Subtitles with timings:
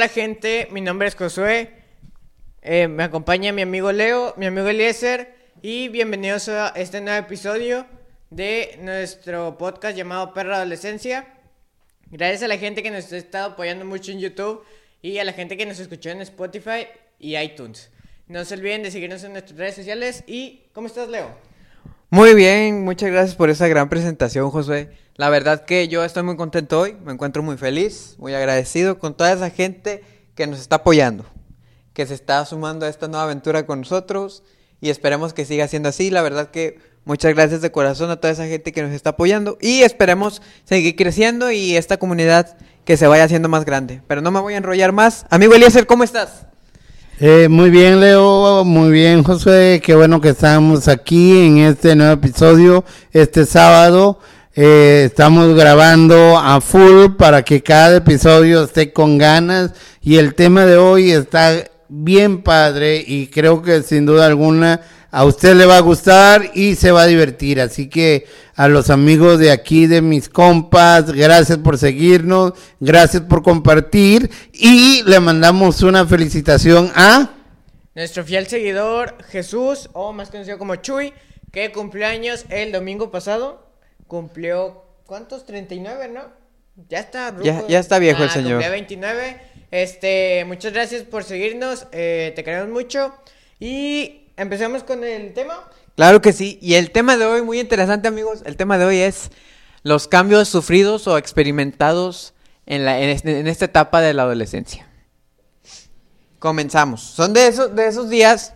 [0.00, 1.74] Hola gente, mi nombre es Josué,
[2.62, 7.84] eh, me acompaña mi amigo Leo, mi amigo Eliezer y bienvenidos a este nuevo episodio
[8.30, 11.26] de nuestro podcast llamado Perra Adolescencia.
[12.10, 14.64] Gracias a la gente que nos ha estado apoyando mucho en YouTube
[15.02, 16.86] y a la gente que nos escuchó en Spotify
[17.18, 17.90] y iTunes.
[18.26, 21.28] No se olviden de seguirnos en nuestras redes sociales y ¿cómo estás Leo?
[22.08, 24.96] Muy bien, muchas gracias por esa gran presentación, Josué.
[25.20, 29.14] La verdad que yo estoy muy contento hoy, me encuentro muy feliz, muy agradecido con
[29.14, 30.02] toda esa gente
[30.34, 31.26] que nos está apoyando,
[31.92, 34.42] que se está sumando a esta nueva aventura con nosotros
[34.80, 36.10] y esperemos que siga siendo así.
[36.10, 39.58] La verdad que muchas gracias de corazón a toda esa gente que nos está apoyando
[39.60, 42.56] y esperemos seguir creciendo y esta comunidad
[42.86, 44.00] que se vaya haciendo más grande.
[44.06, 45.26] Pero no me voy a enrollar más.
[45.28, 46.46] Amigo Eliezer, ¿cómo estás?
[47.18, 49.82] Eh, muy bien, Leo, muy bien, José.
[49.84, 54.18] Qué bueno que estamos aquí en este nuevo episodio, este sábado.
[54.56, 59.70] Eh, estamos grabando a full para que cada episodio esté con ganas
[60.02, 64.80] y el tema de hoy está bien padre y creo que sin duda alguna
[65.12, 67.60] a usted le va a gustar y se va a divertir.
[67.60, 68.26] Así que
[68.56, 75.04] a los amigos de aquí, de mis compas, gracias por seguirnos, gracias por compartir y
[75.04, 77.30] le mandamos una felicitación a...
[77.94, 81.12] Nuestro fiel seguidor Jesús, o más conocido como Chuy,
[81.52, 83.69] que cumplió años el domingo pasado.
[84.10, 85.46] Cumplió, ¿cuántos?
[85.46, 86.22] 39, ¿no?
[86.88, 87.32] Ya está.
[87.44, 88.52] Ya, ya está viejo el Ah, señor.
[88.54, 89.40] Cumplió 29.
[89.70, 93.14] Este, muchas gracias por seguirnos, eh, te queremos mucho.
[93.60, 95.70] Y empezamos con el tema.
[95.94, 96.58] Claro que sí.
[96.60, 99.30] Y el tema de hoy, muy interesante amigos, el tema de hoy es
[99.84, 102.34] los cambios sufridos o experimentados
[102.66, 104.88] en, la, en, este- en esta etapa de la adolescencia.
[106.40, 107.00] Comenzamos.
[107.02, 108.54] Son de esos, de esos días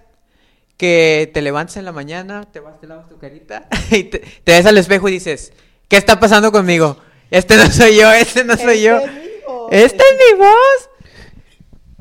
[0.84, 4.52] que te levantas en la mañana, te vas, te lavas tu carita y te, te
[4.52, 5.52] ves al espejo y dices,
[5.88, 6.98] ¿qué está pasando conmigo?
[7.30, 8.98] Este no soy yo, este no soy yo.
[8.98, 9.68] Este es mi voz.
[9.72, 10.90] Esta es mi voz.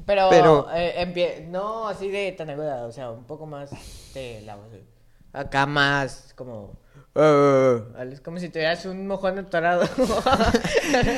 [0.06, 3.70] Pero, Pero- eh, no así de tan aguda, o sea, un poco más
[4.14, 4.68] de la voz.
[5.32, 6.78] Acá más como...
[7.16, 9.88] "Uh", es como si tuvieras un mojón atorado.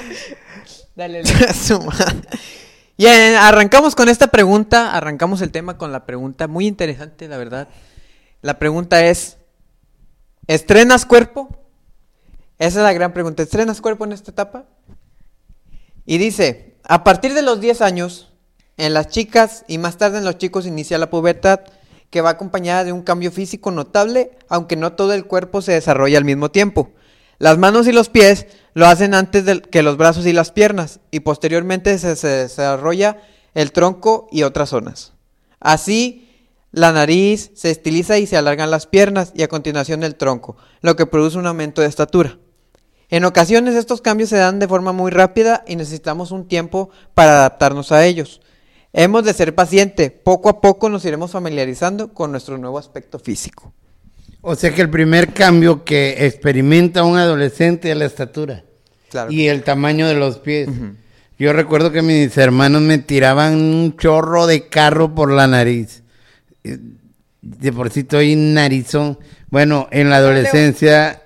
[0.95, 1.23] Dale.
[2.97, 7.67] Y arrancamos con esta pregunta, arrancamos el tema con la pregunta muy interesante, la verdad.
[8.41, 9.37] La pregunta es,
[10.47, 11.49] ¿estrenas cuerpo?
[12.57, 14.63] Esa es la gran pregunta, ¿estrenas cuerpo en esta etapa?
[16.05, 18.31] Y dice, a partir de los 10 años,
[18.77, 21.61] en las chicas y más tarde en los chicos inicia la pubertad,
[22.09, 26.17] que va acompañada de un cambio físico notable, aunque no todo el cuerpo se desarrolla
[26.17, 26.91] al mismo tiempo.
[27.37, 31.21] Las manos y los pies lo hacen antes que los brazos y las piernas, y
[31.21, 33.17] posteriormente se, se desarrolla
[33.53, 35.13] el tronco y otras zonas.
[35.59, 36.29] Así,
[36.71, 40.95] la nariz se estiliza y se alargan las piernas, y a continuación el tronco, lo
[40.95, 42.37] que produce un aumento de estatura.
[43.09, 47.33] En ocasiones estos cambios se dan de forma muy rápida y necesitamos un tiempo para
[47.33, 48.41] adaptarnos a ellos.
[48.93, 53.73] Hemos de ser pacientes, poco a poco nos iremos familiarizando con nuestro nuevo aspecto físico.
[54.47, 58.63] O sea que el primer cambio que experimenta un adolescente es la estatura
[59.09, 59.31] Claro.
[59.31, 60.69] y el tamaño de los pies.
[61.39, 66.03] Yo recuerdo que mis hermanos me tiraban un chorro de carro por la nariz.
[67.41, 69.17] De por sí estoy narizón.
[69.49, 71.23] Bueno, en la adolescencia,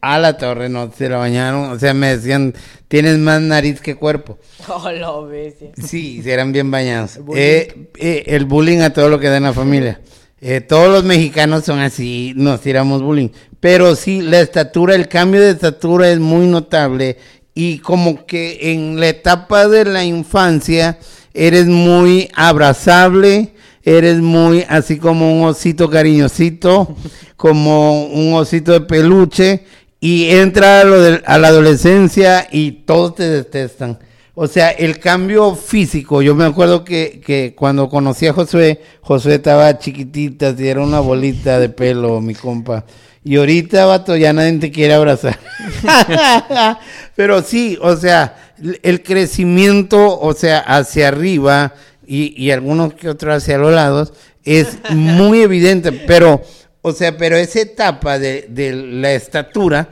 [0.00, 1.70] a la torre, no, se la bañaron.
[1.72, 2.54] O sea, me decían,
[2.88, 4.38] tienes más nariz que cuerpo.
[4.68, 5.72] Oh, lo bestia.
[5.76, 7.16] Sí, sí, eran bien bañados.
[7.16, 7.42] El bullying.
[7.42, 10.00] Eh, eh, el bullying a todo lo que da en la familia.
[10.44, 13.28] Eh, todos los mexicanos son así, nos tiramos bullying.
[13.60, 17.16] Pero sí, la estatura, el cambio de estatura es muy notable.
[17.54, 20.98] Y como que en la etapa de la infancia
[21.32, 23.54] eres muy abrazable,
[23.84, 26.96] eres muy así como un osito cariñosito,
[27.36, 29.64] como un osito de peluche.
[30.00, 34.00] Y entra a, lo de- a la adolescencia y todos te detestan.
[34.34, 39.34] O sea, el cambio físico, yo me acuerdo que, que cuando conocí a Josué, Josué
[39.34, 42.86] estaba chiquitita, era una bolita de pelo, mi compa.
[43.22, 45.38] Y ahorita, vato, ya nadie te quiere abrazar.
[47.14, 51.74] Pero sí, o sea, el crecimiento, o sea, hacia arriba
[52.06, 54.14] y, y algunos que otros hacia los lados,
[54.44, 55.92] es muy evidente.
[55.92, 56.42] Pero,
[56.80, 59.90] o sea, pero esa etapa de, de la estatura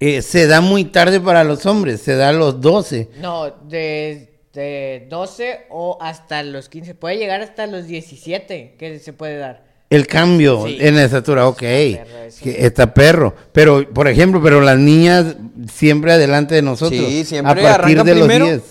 [0.00, 3.10] eh, se da muy tarde para los hombres, se da a los 12.
[3.18, 6.94] No, de, de 12 o hasta los 15.
[6.94, 9.68] Puede llegar hasta los 17 que se puede dar.
[9.90, 10.78] El cambio Sí.
[10.80, 11.58] en la estatura, ok.
[11.58, 12.44] perro eso.
[12.44, 13.34] que está perro.
[13.52, 15.34] Pero, por ejemplo, pero las niñas
[15.72, 17.00] siempre adelante de nosotros.
[17.00, 18.46] Sí, siempre A partir de primero.
[18.46, 18.62] los 10.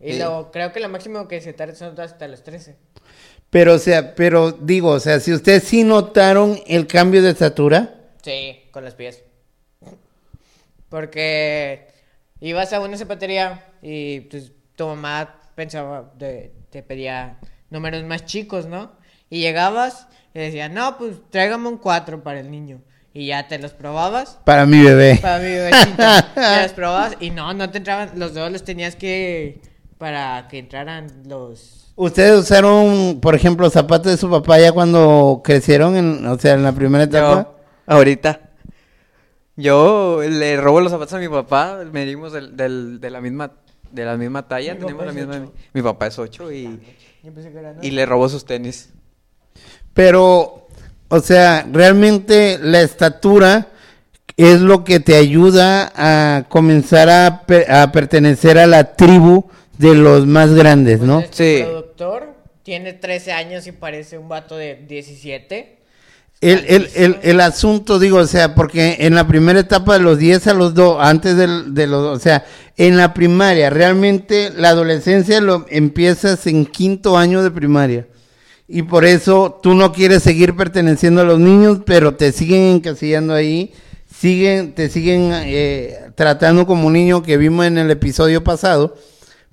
[0.00, 0.18] Y Sí.
[0.18, 2.76] luego creo que lo máximo que se tarda son hasta los 13.
[3.50, 7.94] Pero, o sea, pero digo, o sea, si ustedes sí notaron el cambio de estatura,
[8.22, 9.22] Sí, con los pies.
[10.88, 11.88] Porque
[12.40, 17.38] ibas a una zapatería y pues tu mamá pensaba, de- te pedía
[17.70, 18.92] números más chicos, ¿no?
[19.30, 22.80] Y llegabas y decía, no, pues tráigame un 4 para el niño.
[23.12, 24.38] Y ya te los probabas.
[24.44, 25.18] Para mi bebé.
[25.20, 26.32] Para mi bebecita.
[26.34, 29.60] te los probabas y no, no te entraban, los dedos los tenías que,
[29.98, 31.92] para que entraran los...
[31.96, 36.62] ¿Ustedes usaron, por ejemplo, zapatos de su papá ya cuando crecieron, en, o sea, en
[36.62, 37.42] la primera etapa?
[37.42, 37.56] Yo,
[37.92, 38.40] ahorita.
[39.60, 43.52] Yo le robo los zapatos a mi papá, medimos del, del- de la misma
[43.90, 45.50] de la misma talla, Mi tenemos papá la es misma.
[45.72, 46.78] Mi papá es 8 y, ¿no?
[47.82, 48.90] y le robo sus tenis.
[49.94, 50.68] Pero,
[51.08, 53.68] o sea, realmente la estatura
[54.36, 59.46] es lo que te ayuda a comenzar a, per- a pertenecer a la tribu
[59.78, 61.16] de los más grandes, ¿no?
[61.20, 61.64] Pues este Sí.
[61.64, 65.77] productor tiene 13 años y parece un vato de 17.
[66.40, 70.18] El, el, el, el asunto, digo, o sea, porque en la primera etapa de los
[70.18, 72.44] 10 a los 2, antes del- de, los, o sea,
[72.76, 78.06] en la primaria, realmente la adolescencia lo empiezas en quinto año de primaria.
[78.68, 83.34] Y por eso tú no quieres seguir perteneciendo a los niños, pero te siguen encasillando
[83.34, 83.72] ahí,
[84.14, 88.94] siguen, te siguen eh, tratando como un niño que vimos en el episodio pasado,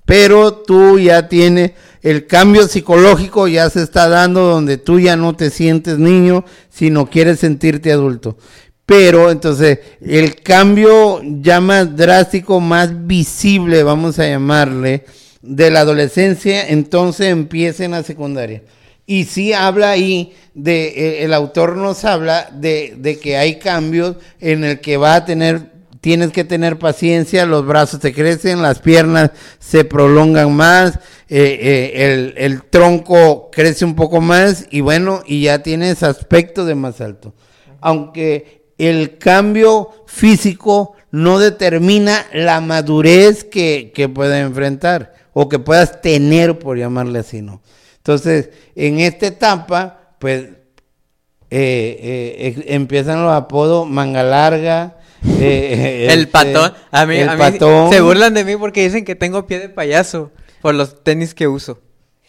[0.04, 1.72] pero tú ya tienes
[2.06, 7.10] el cambio psicológico ya se está dando donde tú ya no te sientes niño, sino
[7.10, 8.38] quieres sentirte adulto.
[8.86, 15.04] Pero entonces el cambio ya más drástico, más visible, vamos a llamarle,
[15.42, 18.62] de la adolescencia, entonces empieza en la secundaria.
[19.04, 24.14] Y sí habla ahí de, eh, el autor nos habla de, de que hay cambios
[24.38, 25.74] en el que va a tener
[26.06, 32.12] tienes que tener paciencia, los brazos te crecen, las piernas se prolongan más, eh, eh,
[32.12, 37.00] el, el tronco crece un poco más y bueno, y ya tienes aspecto de más
[37.00, 37.34] alto.
[37.80, 46.00] Aunque el cambio físico no determina la madurez que, que puedas enfrentar o que puedas
[46.00, 47.62] tener, por llamarle así, ¿no?
[47.98, 50.44] Entonces, en esta etapa, pues
[51.50, 54.98] eh, eh, empiezan los apodos manga larga.
[55.40, 56.72] eh, el este, patón.
[56.90, 57.90] A mí, el a mí patón.
[57.92, 61.48] se burlan de mí porque dicen que tengo pie de payaso por los tenis que
[61.48, 61.80] uso.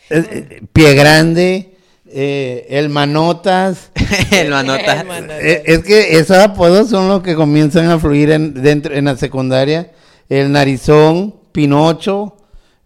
[0.09, 1.75] Eh, pie grande,
[2.05, 3.91] eh, el manotas.
[4.31, 5.01] El manota.
[5.01, 5.39] El manota.
[5.41, 9.15] Eh, es que esos apodos son los que comienzan a fluir en, dentro, en la
[9.17, 9.91] secundaria.
[10.29, 12.37] El narizón, Pinocho.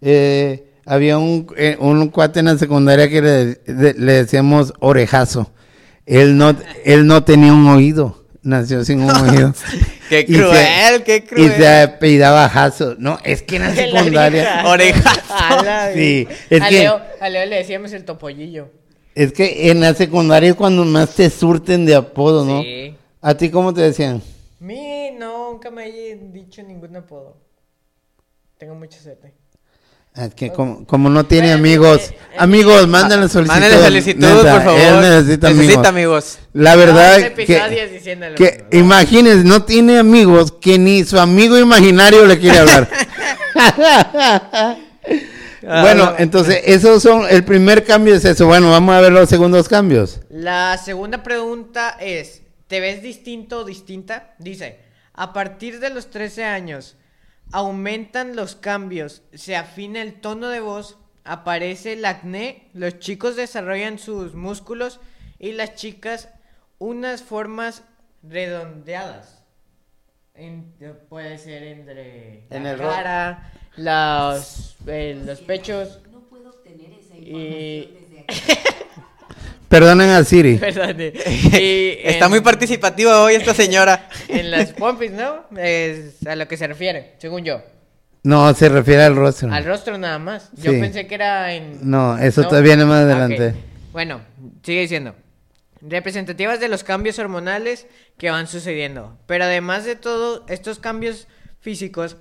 [0.01, 5.51] eh, había un, eh, un cuate en la secundaria que le, de- le decíamos orejazo.
[6.07, 8.20] Él no, él no tenía un oído.
[8.43, 9.53] Nació sin un oído.
[10.09, 11.65] Qué se- cruel, qué Y se cruel.
[11.83, 12.95] apellidaba Jaso.
[12.97, 14.63] No, es que en la secundaria.
[14.65, 15.21] Orejazo.
[15.93, 18.69] Sí, es a, que- Leo, a Leo le decíamos el topollillo.
[19.13, 22.61] Es que en la secundaria es cuando más te surten de apodo, ¿no?
[22.63, 22.95] Sí.
[23.21, 24.21] ¿A ti cómo te decían?
[24.59, 27.37] Mi, no, nunca me he dicho ningún apodo.
[28.57, 29.33] Tengo mucha suerte.
[30.13, 33.59] Ah, Es que como, como no tiene Bueno, amigos, eh, eh, amigos, mándenle solicitud.
[33.61, 34.81] Mándale solicitud, Neta, por favor.
[34.81, 35.87] Él necesita, Necesita amigos.
[35.87, 36.39] amigos.
[36.53, 38.65] La verdad Ah, episodio que, que ¿verdad?
[38.73, 42.89] imagínense, no tiene amigos que ni su amigo imaginario le quiere hablar.
[45.63, 48.47] bueno, Ah, entonces esos son, el primer cambio es eso.
[48.47, 50.19] Bueno, vamos a ver los segundos cambios.
[50.29, 54.33] La segunda pregunta es, ¿te ves distinto o distinta?
[54.39, 54.79] Dice,
[55.13, 56.95] a partir de los 13 años,
[57.51, 63.99] aumentan los cambios, se afina el tono de voz, aparece el acné, los chicos desarrollan
[63.99, 64.99] sus músculos
[65.39, 66.29] y las chicas
[66.79, 67.83] unas formas
[68.23, 69.43] redondeadas.
[70.33, 70.73] En-
[71.09, 75.99] puede ser entre En la el cara, los, eh, los pechos.
[76.11, 78.61] No puedo obtener esa Y- información desde aquí.
[79.71, 80.57] Perdonen a Siri.
[80.57, 84.09] Perdón, y Está en- muy participativa hoy esta señora.
[84.27, 85.45] En las pompis, ¿no?
[85.57, 87.61] Es a lo que se refiere, según yo.
[88.23, 89.51] No, se refiere al rostro.
[89.51, 90.49] Al rostro nada más.
[90.53, 90.79] Yo Sí.
[90.79, 91.89] pensé que era en...
[91.89, 93.47] No, eso te viene más Ah, adelante.
[93.47, 93.55] ok.
[93.93, 94.21] Bueno,
[94.61, 95.15] sigue diciendo.
[95.81, 97.87] Representativas de los cambios hormonales
[98.17, 99.17] que van sucediendo.
[99.25, 101.27] Pero además de todo, estos cambios
[101.61, 102.17] físicos,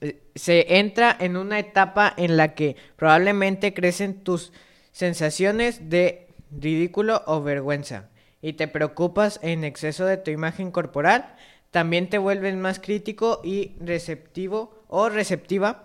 [0.00, 4.52] eh, se entra en una etapa en la que probablemente crecen tus
[4.92, 8.08] sensaciones de ridículo o vergüenza
[8.42, 11.34] y te preocupas en exceso de tu imagen corporal,
[11.70, 15.84] también te vuelves más crítico y receptivo o receptiva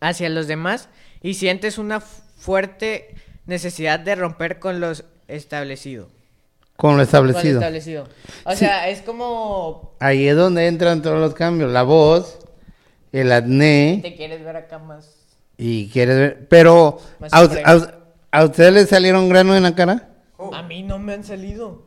[0.00, 0.88] hacia los demás
[1.22, 3.14] y sientes una fu- fuerte
[3.46, 4.92] necesidad de romper con lo
[5.28, 6.08] establecido.
[6.76, 7.58] Con lo Con lo establecido.
[7.60, 8.08] establecido.
[8.44, 11.70] O sea, es como Ahí es donde entran todos los cambios.
[11.70, 12.38] La voz,
[13.12, 14.00] el acné.
[14.02, 15.14] te quieres ver acá más.
[15.58, 16.48] Y quieres ver.
[16.48, 17.68] Pero, Más ¿a, supremo.
[18.32, 20.08] A- ustedes les salieron granos en la cara?
[20.52, 21.86] A mí no me han salido.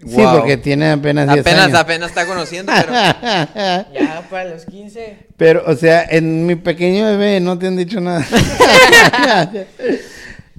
[0.00, 0.38] Sí, Wow.
[0.40, 1.78] porque tiene apenas 10 Apenas, años.
[1.78, 2.92] apenas está conociendo, pero...
[3.94, 5.16] Ya para los 15.
[5.38, 8.26] Pero, o sea, en mi pequeño bebé no te han dicho nada.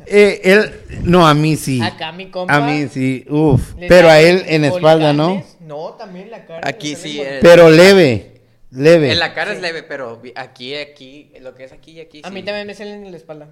[0.08, 0.72] Eh, él,
[1.04, 1.82] no, a mí sí.
[1.82, 2.56] Acá mi compa.
[2.56, 3.74] A mí sí, uff.
[3.90, 5.44] Pero a él en espalda, ¿no?
[5.62, 6.62] No, también la cara.
[6.68, 7.40] Aquí sí, eh.
[7.42, 9.12] Pero leve, leve.
[9.12, 12.28] En la cara es leve, pero aquí, aquí, lo que es aquí y aquí A
[12.28, 12.34] sí.
[12.36, 13.48] mí también me salen en la espalda.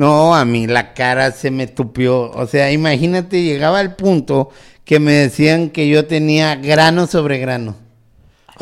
[0.00, 2.30] No, a mí la cara se me tupió.
[2.30, 4.48] O sea, imagínate, llegaba al punto
[4.82, 7.76] que me decían que yo tenía grano sobre grano.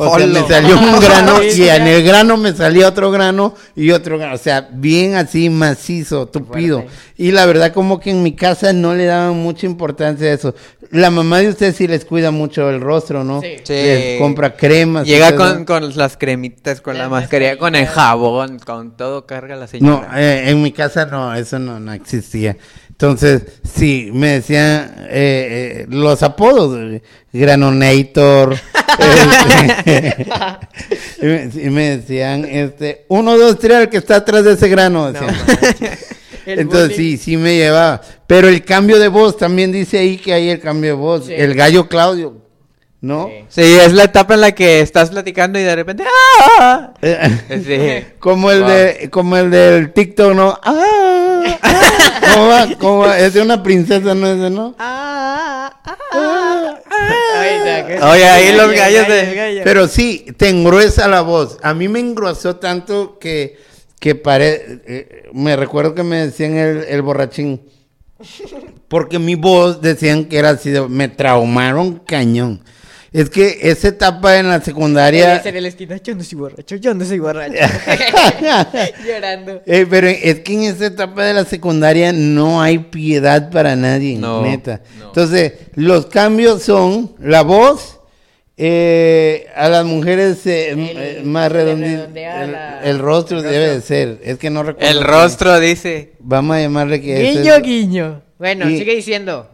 [0.01, 3.91] O sea, me salió un grano y en el grano me salía otro grano y
[3.91, 4.35] otro grano.
[4.35, 6.79] O sea, bien así macizo, tupido.
[6.81, 6.97] Fuerte.
[7.17, 10.55] Y la verdad como que en mi casa no le daban mucha importancia a eso.
[10.91, 13.41] La mamá de usted sí les cuida mucho el rostro, ¿no?
[13.41, 13.57] Sí.
[13.63, 13.73] Sí.
[13.73, 15.05] Les compra cremas.
[15.05, 19.65] Llega con, con las cremitas, con la mascarilla, con el jabón, con todo carga la
[19.65, 20.11] No, señora.
[20.15, 22.55] eh, en mi casa no, eso no, no existía.
[23.01, 26.77] Entonces, sí, me decían eh, eh, los apodos,
[27.31, 28.57] Granonator,
[28.99, 30.27] este,
[31.21, 34.67] y, me, y me decían, este, uno, dos, tres, el que está atrás de ese
[34.67, 35.13] grano.
[36.45, 36.95] Entonces, bullying.
[36.97, 38.01] sí, sí me llevaba.
[38.27, 41.27] Pero el cambio de voz, también dice ahí que hay el cambio de voz.
[41.27, 41.33] Sí.
[41.33, 42.35] El gallo Claudio,
[42.99, 43.29] ¿no?
[43.47, 43.63] Sí.
[43.63, 46.03] Sí, es la etapa en la que estás platicando y de repente...
[46.59, 46.91] ¡ah!
[47.49, 48.03] Sí.
[48.19, 48.69] Como el Wow.
[48.69, 50.59] de, como el del TikTok, ¿no?
[50.61, 51.55] ¡Ah!
[51.99, 52.67] Ah, ¿Cómo va?
[52.79, 53.19] ¿Cómo va?
[53.19, 54.75] Es de una princesa, ¿no es de no?
[56.11, 59.61] Ay, ya, que- Oye, ahí los Gallo, gallos gallo, de- gallo.
[59.63, 61.57] Pero sí, te engruesa la voz.
[61.61, 63.57] A mí me engrosó tanto que,
[63.99, 64.81] que pare...
[64.85, 67.61] eh, me recuerdo que me decían el, el borrachín.
[68.87, 72.61] Porque mi voz decían que era así, de- me traumaron cañón.
[73.11, 75.41] Es que esa etapa en la secundaria...
[75.43, 77.53] Era el esquina, yo no soy borracho, yo no soy borracho.
[79.05, 79.61] Llorando.
[79.65, 84.15] Eh, pero es que en esa etapa de la secundaria no hay piedad para nadie,
[84.17, 84.81] No, neta.
[84.99, 85.07] no.
[85.07, 87.99] Entonces, los cambios son la voz,
[88.57, 93.69] eh, a las mujeres eh, El- eh, más redondea el, la- el rostro el debe
[93.75, 94.89] de ser, es que no recuerdo.
[94.91, 96.13] El qué- rostro dice...
[96.19, 98.21] Vamos a llamarle que Guiño, es- guiño.
[98.37, 99.49] Bueno, Y- sigue diciendo.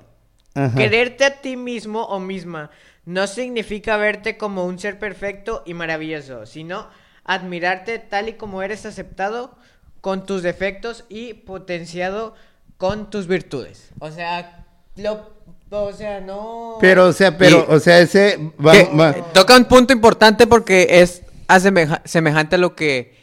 [0.56, 0.76] Ajá.
[0.76, 2.72] Quererte a ti mismo o misma
[3.06, 6.88] no significa verte como un ser perfecto y maravilloso, sino
[7.24, 9.56] admirarte tal y como eres aceptado
[10.02, 12.36] con tus defectos y potenciado
[12.78, 13.90] con tus virtudes.
[14.00, 15.32] O sea, lo,
[15.70, 16.78] o sea, no.
[16.82, 20.88] Pero, o sea, pero, Y- o sea, ese va- va- Toca un punto importante porque
[21.02, 23.16] es asemeja- semejante a lo que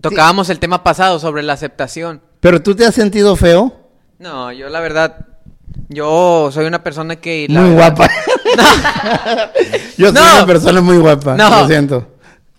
[0.00, 2.22] tocábamos el tema pasado sobre la aceptación.
[2.40, 3.76] pero tú te has sentido feo,
[4.18, 5.26] No, yo la verdad,
[5.88, 7.46] yo soy una persona que...
[7.48, 8.12] la muy verdad- guapa.
[9.96, 10.36] Yo soy No.
[10.36, 11.50] una persona muy guapa, No.
[11.62, 12.06] lo siento.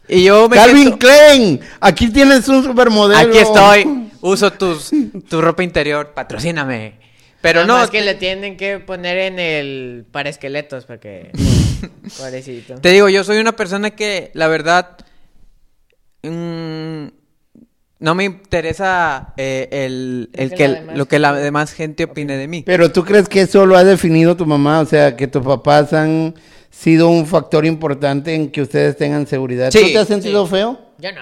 [0.08, 3.20] Y yo me Calvin siento- Klein, aquí tienes un supermodelo.
[3.30, 4.92] Aquí estoy, uso tus,
[5.30, 7.00] tu ropa interior, patrocíname.
[7.40, 11.32] Pero Nada no, más que le tienen que poner en el para esqueletos porque.
[12.18, 12.76] Pobrecito.
[12.76, 14.98] te digo, yo soy una persona que la verdad
[16.24, 17.06] mm,
[18.02, 21.44] no me interesa eh, el, el Lo que que, la demás lo que la gente-
[21.44, 22.64] demás gente opine de mí.
[22.66, 25.94] Pero tú crees que eso lo ha definido tu mamá, o sea, que tus papás
[25.94, 26.36] han
[26.70, 29.72] sido un factor importante en que ustedes tengan seguridad.
[29.72, 30.52] Sí, ¿Tú te has sentido sí.
[30.52, 30.80] feo?
[30.98, 31.22] Yo no.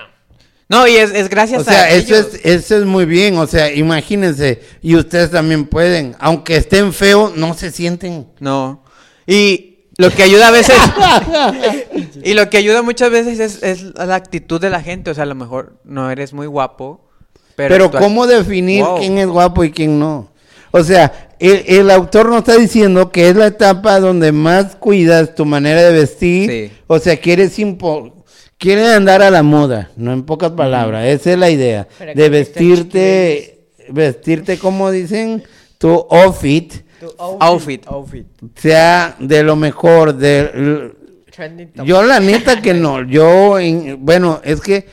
[0.71, 2.33] No, y es, es gracias O sea, a eso ellos.
[2.35, 7.35] es, eso es muy bien, o sea, imagínense, y ustedes también pueden, aunque estén feos,
[7.35, 8.27] no se sienten.
[8.39, 8.83] No.
[9.25, 9.68] Y
[9.99, 10.77] lo que ayuda a veces.
[12.23, 15.11] y lo que ayuda muchas veces es, es la actitud de la gente.
[15.11, 17.01] O sea, a lo mejor no eres muy guapo.
[17.57, 18.99] Pero, Pero, ¿cómo definir Wow.
[18.99, 20.31] quién es guapo y quién no?
[20.71, 25.35] O sea, el, el autor nos está diciendo que es la etapa donde más cuidas
[25.35, 26.49] tu manera de vestir.
[26.49, 26.71] Sí.
[26.87, 28.19] O sea, quieres impo
[28.57, 31.07] quieres andar a la moda, no en pocas palabras.
[31.07, 31.87] Esa es la idea.
[31.97, 35.43] Para de vestirte, vestirte como dicen,
[35.77, 37.85] tu outfit Tu Outfit.
[37.87, 38.25] Outfit.
[38.55, 40.13] sea de lo mejor.
[40.15, 40.91] De,
[41.85, 44.85] yo la neta que no, yo, en- bueno, es que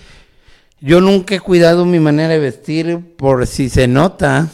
[0.80, 4.48] yo nunca he cuidado mi manera de vestir por si se nota.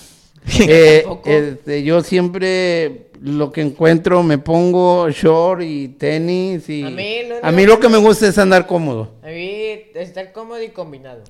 [0.58, 7.18] Eh, este, yo siempre lo que encuentro me pongo short y tenis y A mí
[7.28, 7.68] no, a no, mí no.
[7.74, 9.12] lo que me gusta es andar cómodo.
[9.22, 11.22] A mí estar cómodo y combinado.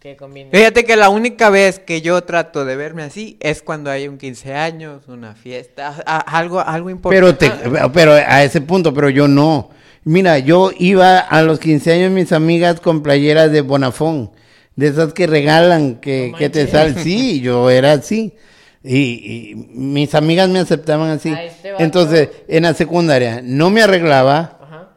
[0.00, 0.50] Que combine.
[0.52, 4.18] Fíjate que la única vez que yo trato de verme así es cuando hay un
[4.18, 7.68] 15 años, una fiesta, a- a- algo, algo Pero importante.
[7.70, 9.70] te, pero a ese punto, pero yo no.
[10.04, 14.30] Mira, yo iba a los 15 años mis amigas con playeras de Bonafón,
[14.76, 16.94] de esas que regalan, que, No que te salen.
[17.02, 18.34] Sí, yo era así.
[18.84, 21.30] Y, y mis amigas me aceptaban así.
[21.30, 24.88] A este Entonces, en la secundaria, no me arreglaba, Ajá.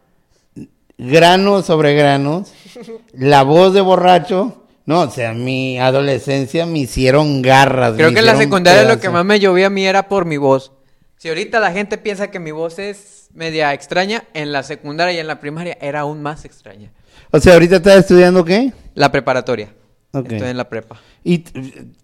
[0.98, 2.52] granos sobre granos,
[3.14, 4.59] la voz de borracho.
[4.90, 7.94] No, o sea, mi adolescencia me hicieron garras.
[7.94, 10.38] Creo que en la secundaria lo que más me llovía a mí era por mi
[10.38, 10.72] voz.
[11.18, 15.20] Si ahorita la gente piensa que mi voz es media extraña, en la secundaria y
[15.20, 16.92] en la primaria era aún más extraña.
[17.30, 18.74] O sea, ahorita estás estudiando qué?
[18.96, 19.72] La preparatoria.
[20.12, 20.32] Ok.
[20.32, 21.00] Estoy en la prepa.
[21.24, 21.38] Y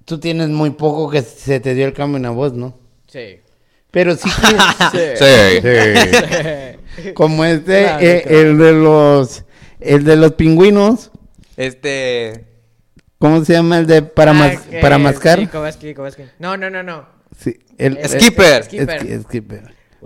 [0.05, 2.77] tú tienes muy poco que se te dio el cambio en la voz, ¿no?
[3.07, 3.39] Sí.
[3.89, 4.29] Pero sí
[4.91, 6.77] que...
[6.97, 7.13] Sí.
[7.15, 8.39] Como este, Claro, eh, claro.
[8.41, 9.43] el de los...
[9.79, 11.09] El de los pingüinos.
[11.57, 12.53] Este.
[13.19, 15.39] ¿Cómo se llama el de para, Ah, mas- para mascar?
[15.39, 15.93] Sí, Kovaski.
[16.39, 17.05] No, no, no, no.
[17.37, 18.63] Sí, el, Es- el- Skipper.
[18.65, 19.21] Skipper.
[19.23, 19.75] Skipper.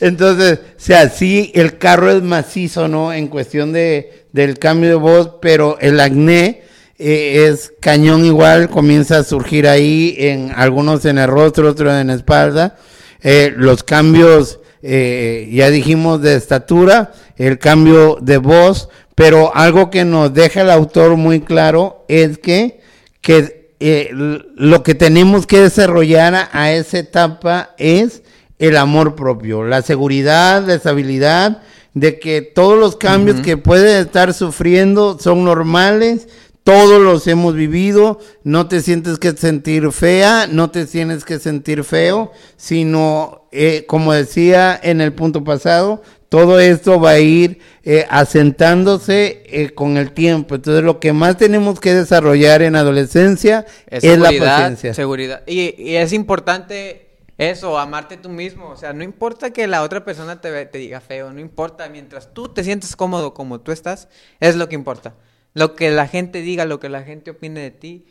[0.00, 3.12] Entonces, o sea, sí, el carro es macizo, ¿no?
[3.12, 6.62] En cuestión de, del cambio de voz, pero el acné
[6.98, 12.06] eh, es cañón igual, comienza a surgir ahí, en algunos en el rostro, otros en
[12.08, 12.76] la espalda.
[13.20, 18.88] Eh, los cambios, eh, ya dijimos, de estatura, el cambio de voz,
[19.18, 22.80] pero algo que nos deja el autor muy claro es que,
[23.20, 28.22] que eh, lo que tenemos que desarrollar a, a esa etapa es
[28.60, 31.62] el amor propio, la seguridad, la estabilidad,
[31.94, 36.28] de que todos los cambios que puede estar sufriendo son normales,
[36.62, 41.82] todos los hemos vivido, no te sientes que sentir fea, no te tienes que sentir
[41.82, 48.06] feo, sino, eh, como decía en el punto pasado, todo esto va a ir eh,
[48.10, 50.56] asentándose eh, con el tiempo.
[50.56, 54.92] Entonces, lo que más tenemos que desarrollar en adolescencia es, la paciencia.
[54.94, 55.42] Seguridad.
[55.46, 57.08] Y, y es importante
[57.38, 58.68] eso, amarte tú mismo.
[58.68, 61.88] O sea, no importa que la otra persona te, te diga feo, no importa.
[61.88, 64.08] Mientras tú te sientes cómodo como tú estás,
[64.40, 65.14] es lo que importa.
[65.54, 68.06] Lo que la gente diga, lo que la gente opine de ti,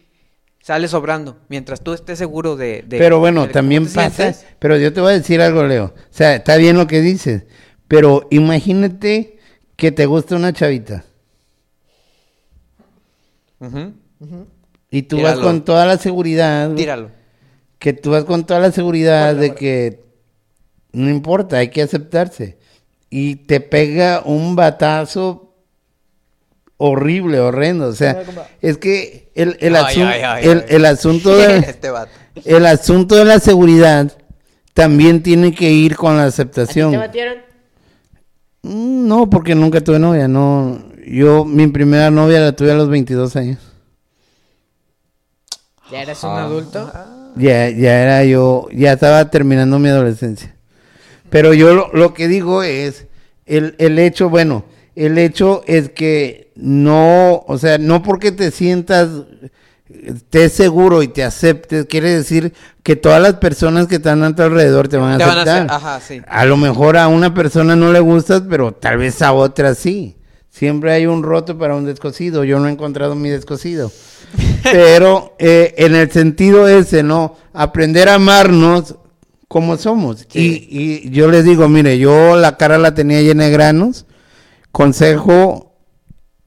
[0.62, 1.38] sale sobrando.
[1.50, 2.84] Mientras tú estés seguro de...
[2.88, 4.46] de- pero bueno, de también pasa, sientes.
[4.60, 5.94] pero yo te voy a decir algo, Leo.
[5.96, 7.44] O sea, está bien lo que dices,
[7.88, 9.38] pero imagínate
[9.76, 11.04] que te gusta una chavita
[14.90, 15.36] y tú Tíralo.
[15.38, 17.12] vas con toda la seguridad, Tíralo.
[17.80, 20.04] que tú vas con toda la seguridad de que
[20.94, 22.58] no importa, hay que aceptarse.
[23.10, 25.56] Y te pega un batazo
[26.78, 27.88] horrible, horrendo.
[27.88, 28.24] O sea,
[28.62, 30.66] es que el, el, Ay, asun- ay, ay, el- ay.
[30.70, 31.90] el asunto de, este
[32.46, 34.12] el asunto de la seguridad
[34.74, 36.92] también tiene que ir con la ¿A ti te aceptación.
[36.98, 37.47] batieron?
[38.68, 40.80] Mm, No, porque nunca tuve novia, no.
[41.06, 43.60] Yo, mi primera novia la tuve a los 22 años.
[45.92, 46.92] ¿Ya eres un adulto?
[47.36, 50.56] Ya, ya era yo, ya estaba terminando mi adolescencia.
[51.30, 53.06] Pero yo lo, lo que digo es,
[53.46, 59.10] el, el hecho, bueno, el hecho es que no, o sea, no porque te sientas,
[59.90, 64.42] estés seguro y te aceptes, quiere decir que todas las personas que están a tu
[64.44, 65.58] alrededor te van a Te van a aceptar.
[65.66, 66.22] hacer- ajá, sí.
[66.28, 70.16] A lo mejor a una persona no le gustas, pero tal vez a otra sí.
[70.50, 72.44] Siempre hay un roto para un descosido.
[72.44, 73.92] Yo no he encontrado mi descosido.
[74.64, 77.36] Pero eh, en el sentido ese, ¿no?
[77.54, 78.96] Aprender a amarnos
[79.48, 80.26] como somos.
[80.30, 80.68] Sí.
[80.70, 84.08] Y, y yo les digo, mire, yo la cara la tenía llena de granos.
[84.72, 85.67] Consejo,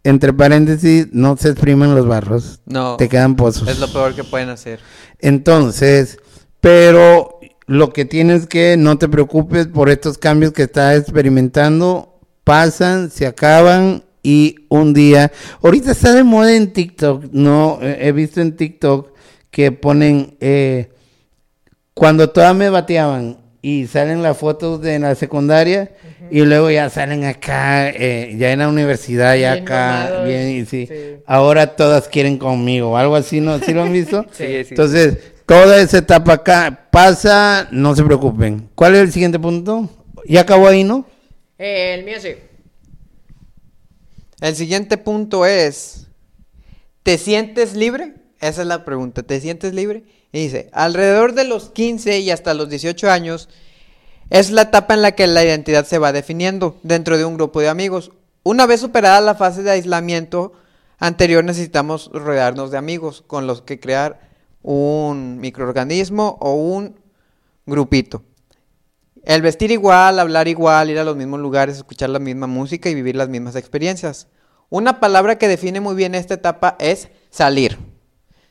[0.04, 2.60] entre paréntesis, no se exprimen los barros.
[2.66, 2.96] No.
[2.96, 3.68] Te quedan pozos.
[3.68, 4.80] Es lo peor que pueden hacer.
[5.18, 6.18] Entonces,
[6.60, 13.10] pero lo que tienes que, no te preocupes por estos cambios que estás experimentando, pasan,
[13.10, 15.32] se acaban y un día,
[15.62, 19.12] ahorita está de moda en TikTok, no, Eh, he visto en TikTok
[19.50, 20.90] que ponen, eh,
[21.94, 25.92] cuando todas me bateaban y salen las fotos de la secundaria
[26.30, 30.66] y luego ya salen acá, eh, ya en la universidad, ya Bien acá, bien, y
[30.66, 30.94] sí, Sí.
[31.26, 33.58] ahora todas quieren conmigo, algo así, ¿no?
[33.58, 34.24] ¿Sí lo han visto?
[34.32, 34.66] Sí, sí.
[34.70, 38.68] Entonces, toda esa etapa acá pasa, no se preocupen.
[38.74, 39.88] ¿Cuál es el siguiente punto?
[40.26, 41.06] Ya acabó ahí, ¿no?
[41.58, 42.30] Eh, el mío sí.
[44.40, 46.06] El siguiente punto es,
[47.02, 48.14] ¿te sientes libre?
[48.40, 50.04] Esa es la pregunta, ¿te sientes libre?
[50.32, 53.48] Y dice, alrededor de los 15 y hasta los 18 años
[54.30, 57.60] es la etapa en la que la identidad se va definiendo dentro de un grupo
[57.60, 58.12] de amigos.
[58.44, 60.52] Una vez superada la fase de aislamiento
[60.98, 64.20] anterior necesitamos rodearnos de amigos con los que crear
[64.62, 67.00] un microorganismo o un
[67.66, 68.22] grupito.
[69.24, 72.94] El vestir igual, hablar igual, ir a los mismos lugares, escuchar la misma música y
[72.94, 74.28] vivir las mismas experiencias.
[74.70, 77.76] Una palabra que define muy bien esta etapa es salir.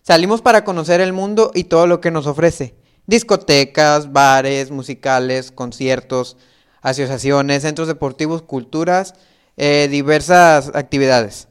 [0.01, 2.75] Salimos para conocer el mundo y todo lo que nos ofrece.
[3.09, 6.37] Discotecas, bares, musicales, conciertos,
[6.83, 9.15] asociaciones, centros deportivos, culturas,
[9.57, 11.47] eh, diversas actividades.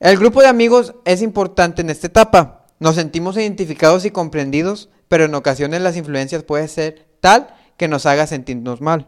[0.00, 2.66] El grupo de amigos es importante en esta etapa.
[2.80, 8.04] Nos sentimos identificados y comprendidos, pero en ocasiones las influencias pueden ser tal que nos
[8.04, 9.06] haga sentirnos mal.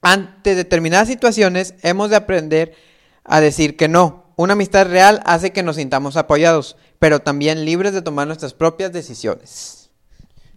[0.00, 2.74] Ante determinadas situaciones hemos de aprender
[3.22, 4.34] a decir que no.
[4.34, 8.92] Una amistad real hace que nos sintamos apoyados, pero también libres de tomar nuestras propias
[8.92, 9.81] decisiones.